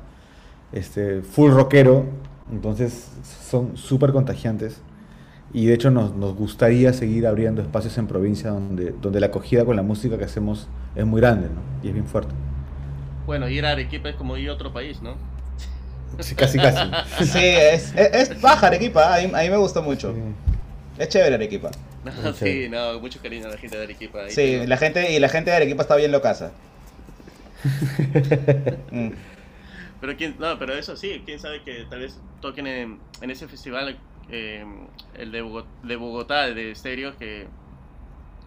este, 0.73 1.21
full 1.21 1.51
rockero, 1.51 2.07
entonces 2.51 3.11
son 3.23 3.77
súper 3.77 4.13
contagiantes 4.13 4.81
y 5.53 5.67
de 5.67 5.75
hecho 5.75 5.91
nos, 5.91 6.15
nos, 6.15 6.35
gustaría 6.35 6.93
seguir 6.93 7.27
abriendo 7.27 7.63
espacios 7.63 7.97
en 7.99 8.07
provincia 8.07 8.51
donde, 8.51 8.95
donde 9.01 9.21
la 9.21 9.27
acogida 9.27 9.65
con 9.65 9.77
la 9.77 9.83
música 9.83 10.19
que 10.19 10.25
hacemos 10.25 10.69
es 10.95 11.07
muy 11.07 11.21
grande 11.21 11.49
¿no? 11.49 11.61
y 11.83 11.89
es 11.89 11.95
bien 11.95 12.07
fuerte. 12.07 12.33
Bueno, 13.27 13.49
ir 13.49 13.65
a 13.65 13.73
Arequipa 13.73 14.11
es 14.11 14.17
como 14.17 14.37
ir 14.37 14.49
a 14.51 14.55
otro 14.55 14.73
país, 14.73 15.03
¿no? 15.03 15.17
Sí, 16.21 16.35
casi, 16.35 16.59
casi. 16.59 17.25
sí, 17.25 17.39
es, 17.39 17.95
es, 17.95 18.31
es 18.31 18.41
baja 18.41 18.67
Arequipa, 18.67 19.15
a 19.15 19.21
mí, 19.21 19.31
a 19.35 19.43
mí, 19.43 19.51
me 19.51 19.57
gusta 19.57 19.81
mucho. 19.81 20.13
Sí. 20.13 20.21
Es 20.99 21.09
chévere 21.09 21.37
Arequipa. 21.37 21.71
No, 22.05 22.33
sí, 22.33 22.69
no, 22.69 22.99
mucho 23.01 23.21
cariño 23.21 23.47
a 23.47 23.51
la 23.51 23.57
gente 23.57 23.77
de 23.77 23.85
Arequipa. 23.85 24.23
Ahí 24.23 24.31
sí, 24.31 24.67
la 24.67 24.77
gente, 24.77 25.13
y 25.13 25.19
la 25.21 25.29
gente 25.29 25.51
de 25.51 25.57
Arequipa 25.57 25.83
está 25.83 25.97
bien 25.97 26.11
locasa. 26.11 26.53
mm. 28.91 29.11
Pero 30.01 30.17
quién, 30.17 30.37
no, 30.39 30.59
pero 30.59 30.75
eso 30.75 30.97
sí, 30.97 31.23
quién 31.25 31.41
sabe 31.41 31.63
que 31.63 31.85
tal 31.91 32.01
vez 32.01 32.19
toquen 32.41 32.67
en, 32.67 32.99
en 33.21 33.31
ese 33.31 33.49
festival, 33.49 33.99
eh, 34.31 34.65
el 35.17 35.33
de 35.33 35.43
Bogotá, 35.43 35.69
de, 35.83 35.97
Bogotá, 35.97 36.47
de 36.47 36.71
estéreo, 36.71 37.17
que, 37.17 37.47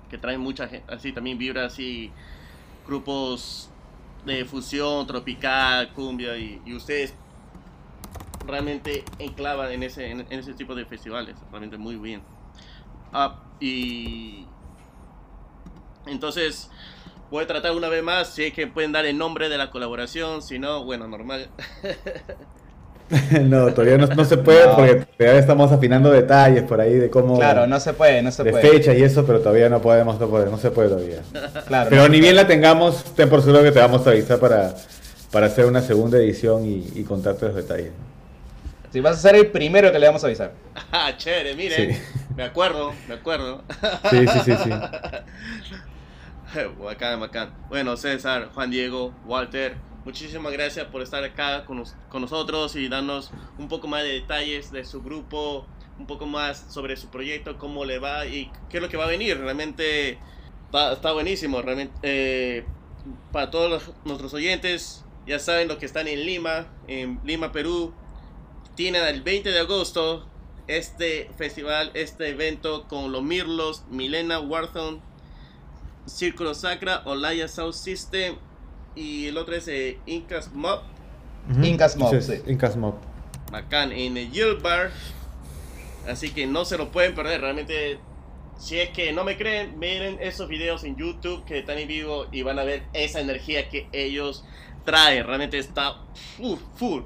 que 0.09 0.17
traen 0.17 0.39
mucha 0.39 0.67
gente, 0.67 0.85
así 0.93 1.11
también 1.11 1.37
vibra 1.37 1.65
así, 1.65 2.11
grupos 2.87 3.69
de 4.25 4.45
fusión, 4.45 5.05
tropical, 5.07 5.91
cumbia, 5.93 6.37
y, 6.37 6.61
y 6.65 6.73
ustedes 6.73 7.13
realmente 8.45 9.03
enclavan 9.19 9.71
en 9.71 9.83
ese, 9.83 10.09
en, 10.09 10.21
en, 10.29 10.39
ese 10.39 10.53
tipo 10.53 10.75
de 10.75 10.85
festivales, 10.85 11.37
realmente 11.49 11.77
muy 11.77 11.95
bien. 11.95 12.21
Ah, 13.13 13.39
y 13.59 14.45
entonces 16.05 16.69
Voy 17.31 17.45
a 17.45 17.47
tratar 17.47 17.71
una 17.71 17.87
vez 17.87 18.03
más, 18.03 18.27
si 18.27 18.43
es 18.43 18.53
que 18.53 18.67
pueden 18.67 18.91
dar 18.91 19.05
el 19.05 19.17
nombre 19.17 19.47
de 19.47 19.57
la 19.57 19.71
colaboración, 19.71 20.41
si 20.41 20.59
no, 20.59 20.83
bueno, 20.83 21.07
normal. 21.07 21.47
no, 23.43 23.73
todavía 23.73 23.97
no, 23.97 24.07
no 24.07 24.25
se 24.25 24.35
puede 24.35 24.67
no. 24.67 24.75
porque 24.75 25.05
todavía 25.17 25.39
estamos 25.39 25.71
afinando 25.71 26.11
detalles 26.11 26.63
por 26.63 26.81
ahí 26.81 26.95
de 26.95 27.09
cómo... 27.09 27.37
Claro, 27.37 27.67
no 27.67 27.79
se 27.79 27.93
puede, 27.93 28.21
no 28.21 28.33
se 28.33 28.43
de 28.43 28.51
puede. 28.51 28.69
fecha 28.69 28.93
y 28.93 29.01
eso, 29.01 29.25
pero 29.25 29.39
todavía 29.39 29.69
no 29.69 29.81
podemos, 29.81 30.19
no, 30.19 30.27
podemos, 30.27 30.51
no 30.51 30.57
se 30.57 30.71
puede 30.71 30.89
todavía. 30.89 31.21
Claro, 31.67 31.89
pero 31.89 32.09
ni 32.09 32.19
bien 32.19 32.35
la 32.35 32.45
tengamos, 32.45 33.01
ten 33.15 33.29
por 33.29 33.41
seguro 33.41 33.63
que 33.63 33.71
te 33.71 33.79
vamos 33.79 34.05
a 34.05 34.09
avisar 34.09 34.37
para, 34.37 34.75
para 35.31 35.45
hacer 35.45 35.67
una 35.67 35.79
segunda 35.79 36.17
edición 36.17 36.65
y, 36.65 36.85
y 36.95 37.03
contarte 37.05 37.45
los 37.45 37.55
detalles. 37.55 37.93
Si 38.91 38.99
vas 38.99 39.17
a 39.17 39.21
ser 39.21 39.35
el 39.35 39.51
primero 39.51 39.91
que 39.91 39.99
le 39.99 40.07
vamos 40.07 40.23
a 40.23 40.27
avisar. 40.27 40.53
Ah, 40.91 41.15
chévere, 41.15 41.55
miren. 41.55 41.95
Sí. 41.95 42.01
Me 42.35 42.43
acuerdo, 42.43 42.93
me 43.07 43.15
acuerdo. 43.15 43.63
Sí, 44.09 44.27
sí, 44.27 44.39
sí, 44.45 44.53
sí. 44.63 44.69
bacán, 46.83 47.19
bacán. 47.19 47.53
Bueno, 47.69 47.95
César, 47.95 48.49
Juan 48.53 48.69
Diego, 48.69 49.13
Walter, 49.25 49.77
muchísimas 50.03 50.51
gracias 50.51 50.87
por 50.87 51.01
estar 51.01 51.23
acá 51.23 51.65
con, 51.65 51.77
nos, 51.77 51.95
con, 52.09 52.21
nosotros 52.21 52.75
y 52.75 52.89
darnos 52.89 53.31
un 53.57 53.69
poco 53.69 53.87
más 53.87 54.03
de 54.03 54.09
detalles 54.09 54.71
de 54.71 54.83
su 54.83 55.01
grupo, 55.01 55.65
un 55.97 56.07
poco 56.07 56.25
más 56.25 56.65
sobre 56.69 56.97
su 56.97 57.09
proyecto, 57.09 57.57
cómo 57.57 57.85
le 57.85 57.99
va 57.99 58.25
y 58.25 58.51
qué 58.69 58.77
es 58.77 58.83
lo 58.83 58.89
que 58.89 58.97
va 58.97 59.05
a 59.05 59.07
venir. 59.07 59.39
Realmente 59.39 60.19
está, 60.65 60.93
está 60.93 61.13
buenísimo. 61.13 61.61
Realmente, 61.61 61.93
eh, 62.03 62.65
para 63.31 63.51
todos 63.51 63.69
los, 63.69 63.91
nuestros 64.03 64.33
oyentes, 64.33 65.05
ya 65.25 65.39
saben 65.39 65.67
lo 65.67 65.77
que 65.77 65.85
están 65.85 66.07
en 66.07 66.25
Lima, 66.25 66.67
en 66.87 67.19
Lima, 67.23 67.51
Perú. 67.51 67.93
Tienen 68.75 69.05
el 69.05 69.21
20 69.21 69.51
de 69.51 69.59
agosto 69.59 70.27
este 70.67 71.29
festival, 71.37 71.91
este 71.93 72.29
evento 72.29 72.87
con 72.87 73.11
los 73.11 73.23
Mirlos, 73.23 73.83
Milena 73.89 74.39
Warthon, 74.39 75.01
Círculo 76.05 76.53
Sacra, 76.53 77.01
Olaya 77.05 77.47
South 77.47 77.73
System 77.73 78.35
y 78.95 79.27
el 79.27 79.37
otro 79.37 79.55
es 79.55 79.67
eh, 79.67 79.99
Incas 80.05 80.51
Mob. 80.53 80.81
Uh 81.49 81.53
-huh. 81.53 81.67
Incas 81.67 81.97
Mob, 81.97 82.21
sí. 82.21 82.21
sí. 82.21 82.41
Incas 82.47 82.75
Mob. 82.75 82.95
Bacán, 83.51 83.91
en 83.91 84.17
el 84.17 84.31
Yield 84.31 84.61
Bar. 84.61 84.91
Así 86.07 86.31
que 86.31 86.47
no 86.47 86.65
se 86.65 86.77
lo 86.77 86.91
pueden 86.91 87.13
perder. 87.13 87.41
Realmente, 87.41 87.99
si 88.57 88.79
es 88.79 88.89
que 88.89 89.11
no 89.13 89.23
me 89.23 89.37
creen, 89.37 89.77
miren 89.77 90.17
esos 90.21 90.47
videos 90.47 90.83
en 90.83 90.95
YouTube 90.95 91.43
que 91.45 91.59
están 91.59 91.77
en 91.77 91.87
vivo 91.87 92.27
y 92.31 92.41
van 92.43 92.57
a 92.59 92.63
ver 92.63 92.83
esa 92.93 93.19
energía 93.19 93.69
que 93.69 93.87
ellos 93.91 94.43
traen. 94.85 95.25
Realmente 95.25 95.57
está 95.57 95.97
full, 96.37 96.57
full. 96.75 97.03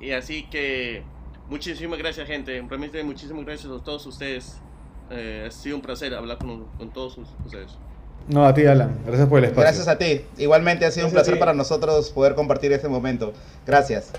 Y 0.00 0.12
así 0.12 0.44
que 0.44 1.02
muchísimas 1.48 1.98
gracias, 1.98 2.26
gente. 2.26 2.62
Realmente 2.68 3.02
muchísimas 3.02 3.44
gracias 3.44 3.72
a 3.72 3.82
todos 3.82 4.06
ustedes. 4.06 4.58
Eh, 5.10 5.44
ha 5.46 5.50
sido 5.50 5.76
un 5.76 5.82
placer 5.82 6.14
hablar 6.14 6.38
con, 6.38 6.66
con 6.78 6.92
todos 6.92 7.16
ustedes. 7.44 7.72
No, 8.28 8.44
a 8.44 8.54
ti, 8.54 8.66
Alan. 8.66 8.98
Gracias 9.06 9.28
por 9.28 9.38
el 9.38 9.44
espacio. 9.44 9.62
Gracias 9.62 9.88
a 9.88 9.98
ti. 9.98 10.22
Igualmente 10.38 10.84
ha 10.84 10.90
sido 10.90 11.04
Gracias 11.04 11.12
un 11.12 11.12
placer 11.12 11.38
para 11.38 11.54
nosotros 11.54 12.10
poder 12.10 12.34
compartir 12.34 12.72
este 12.72 12.88
momento. 12.88 13.32
Gracias. 13.64 14.12